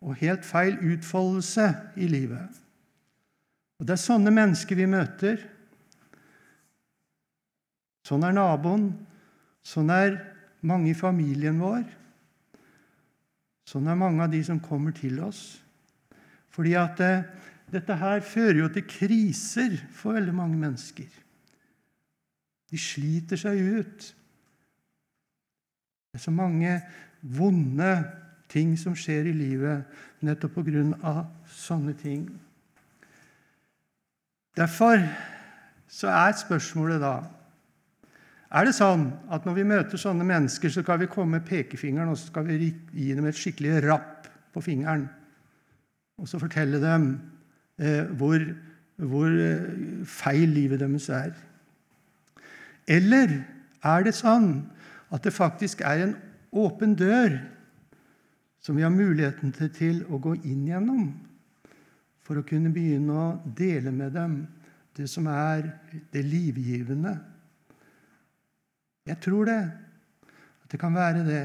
og 0.02 0.18
helt 0.18 0.46
feil 0.46 0.80
utfoldelse 0.82 1.68
i 2.02 2.10
livet. 2.10 2.62
Og 3.80 3.88
Det 3.88 3.96
er 3.96 4.02
sånne 4.02 4.34
mennesker 4.34 4.78
vi 4.78 4.86
møter. 4.90 5.42
Sånn 8.06 8.26
er 8.26 8.36
naboen. 8.38 8.92
Sånn 9.66 9.90
er 9.94 10.20
mange 10.66 10.92
i 10.92 10.98
familien 10.98 11.62
vår. 11.62 11.84
Sånn 13.66 13.88
er 13.90 13.98
mange 13.98 14.22
av 14.26 14.34
de 14.34 14.42
som 14.46 14.60
kommer 14.62 14.94
til 14.94 15.22
oss. 15.24 15.62
Fordi 16.52 16.76
at 16.78 16.98
det, 17.00 17.12
eh, 17.12 17.24
dette 17.72 17.96
her 17.96 18.20
fører 18.20 18.58
jo 18.60 18.68
til 18.68 18.84
kriser 18.84 19.78
for 19.96 20.14
veldig 20.14 20.34
mange 20.36 20.58
mennesker. 20.60 21.08
De 22.70 22.78
sliter 22.78 23.40
seg 23.40 23.62
ut. 23.80 24.14
Det 26.12 26.20
er 26.20 26.24
så 26.26 26.34
mange 26.36 26.82
vonde 27.24 27.94
ting 28.52 28.76
som 28.80 28.96
skjer 28.98 29.30
i 29.30 29.36
livet 29.36 30.00
nettopp 30.22 30.60
pga. 30.60 31.26
sånne 31.48 31.94
ting. 31.98 32.26
Derfor 34.58 35.00
så 35.88 36.08
er 36.12 36.36
spørsmålet 36.40 37.02
da 37.02 37.22
Er 38.52 38.66
det 38.68 38.76
sånn 38.76 39.06
at 39.32 39.46
når 39.48 39.54
vi 39.56 39.64
møter 39.64 39.98
sånne 39.98 40.26
mennesker, 40.28 40.68
så 40.68 40.82
skal 40.84 41.00
vi 41.00 41.08
komme 41.08 41.40
med 41.40 41.46
pekefingeren 41.48 42.10
og 42.12 42.18
så 42.20 42.28
skal 42.28 42.44
vi 42.50 42.74
gi 42.92 43.14
dem 43.16 43.26
et 43.26 43.38
skikkelig 43.40 43.78
rapp 43.86 44.28
på 44.52 44.60
fingeren 44.60 45.06
og 46.20 46.28
så 46.28 46.40
fortelle 46.42 46.82
dem 46.82 47.06
eh, 47.80 48.12
hvor, 48.20 48.44
hvor 49.00 49.32
eh, 49.32 50.04
feil 50.04 50.52
livet 50.52 50.84
deres 50.84 51.08
er? 51.16 51.32
Eller 52.92 53.38
er 53.88 54.04
det 54.04 54.18
sånn 54.20 54.52
at 55.16 55.24
det 55.24 55.32
faktisk 55.32 55.82
er 55.88 56.04
en 56.04 56.14
åpen 56.52 56.98
dør 57.00 57.40
som 58.62 58.78
vi 58.78 58.86
har 58.86 58.94
muligheten 58.94 59.54
til 59.74 60.04
å 60.10 60.20
gå 60.22 60.36
inn 60.46 60.68
gjennom 60.70 61.06
for 62.22 62.40
å 62.40 62.46
kunne 62.48 62.72
begynne 62.74 63.18
å 63.18 63.28
dele 63.58 63.92
med 63.92 64.14
dem 64.16 64.36
det 64.96 65.08
som 65.10 65.28
er 65.32 65.66
det 66.14 66.22
livgivende. 66.28 67.16
Jeg 69.08 69.18
tror 69.24 69.50
det. 69.50 69.62
At 70.62 70.74
det 70.74 70.80
kan 70.80 70.94
være 70.96 71.24
det. 71.26 71.44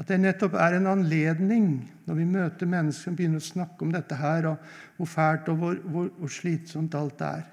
At 0.00 0.08
det 0.08 0.18
nettopp 0.18 0.56
er 0.58 0.78
en 0.78 0.88
anledning 0.90 1.66
når 2.08 2.18
vi 2.18 2.26
møter 2.26 2.68
mennesker 2.68 3.10
som 3.10 3.16
begynner 3.16 3.42
å 3.42 3.46
snakke 3.46 3.84
om 3.84 3.92
dette 3.92 4.16
her, 4.18 4.48
og 4.50 4.96
hvor 4.96 5.10
fælt 5.12 5.50
og 5.52 5.60
hvor, 5.60 5.76
hvor, 5.84 6.08
hvor 6.18 6.32
slitsomt 6.32 6.96
alt 6.98 7.22
er. 7.22 7.44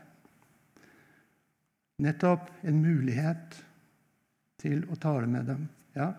Nettopp 1.99 2.47
en 2.63 2.79
mulighet 2.79 3.59
til 4.63 4.85
å 4.89 4.97
tale 4.99 5.27
med 5.29 5.51
dem. 5.51 5.67
Ja? 5.99 6.13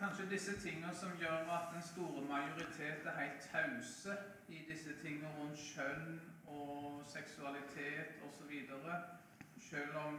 Kanskje 0.00 0.30
disse 0.30 0.60
tingene 0.60 0.94
som 0.94 1.16
gjør 1.20 1.50
at 1.56 1.72
den 1.74 1.82
store 1.82 2.22
majoritet 2.28 3.06
er 3.06 3.18
helt 3.20 3.40
tause 3.52 4.16
i 4.48 4.64
disse 4.68 4.96
tingene 5.02 5.28
rundt 5.38 5.58
kjønn 5.60 6.20
og 6.46 7.02
seksualitet 7.06 8.22
osv. 8.28 8.52
Selv 9.70 9.96
om 10.04 10.16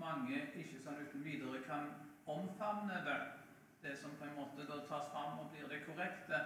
mange 0.00 0.40
ikke 0.62 0.80
sånn 0.80 1.02
uten 1.04 1.24
videre 1.24 1.60
kan 1.66 1.90
omfavne 2.26 3.02
det, 3.04 3.18
det 3.82 3.94
som 4.00 4.16
på 4.18 4.24
en 4.24 4.36
måte 4.40 4.66
da 4.70 4.80
tas 4.88 5.12
fram 5.12 5.38
og 5.42 5.52
blir 5.52 5.68
det 5.68 5.84
korrekte. 5.84 6.40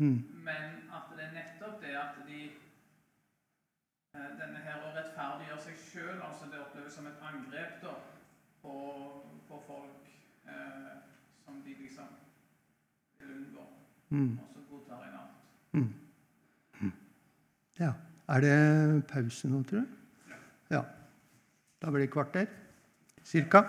Mm. 0.00 0.18
Men 0.48 0.88
at 0.96 1.12
det 1.16 1.28
er 1.28 1.36
nettopp 1.36 1.80
det 1.84 1.94
at 1.98 2.18
de 2.26 2.40
eh, 4.16 4.30
denne 4.40 4.64
her 4.64 4.80
å 4.80 4.96
rettferdiggjøre 4.96 5.64
seg 5.68 5.86
sjøl, 5.86 6.18
altså 6.24 6.48
det 6.48 6.64
oppleves 6.64 6.96
som 6.96 7.06
et 7.06 7.24
angrep 7.28 7.82
da, 7.84 7.94
på, 8.64 8.76
på 9.48 9.64
folk. 9.68 10.12
Eh, 10.48 11.11
som 11.44 11.62
de 11.64 11.74
liksom 11.80 12.08
vil 13.18 13.36
unngå. 13.36 13.66
Mm. 14.10 14.38
Og 14.38 14.48
så 14.54 14.64
godtar 14.70 15.04
en 15.08 15.18
alt. 15.20 15.36
Mm. 15.72 15.88
mm. 16.80 16.92
Ja. 17.80 17.92
Er 18.28 18.40
det 18.40 19.06
pause 19.10 19.48
nå, 19.48 19.62
tror 19.62 19.80
du? 19.80 20.34
Ja. 20.70 20.82
Da 21.82 21.90
blir 21.90 22.06
det 22.06 22.12
kvarter? 22.12 22.46
Cirka? 23.22 23.64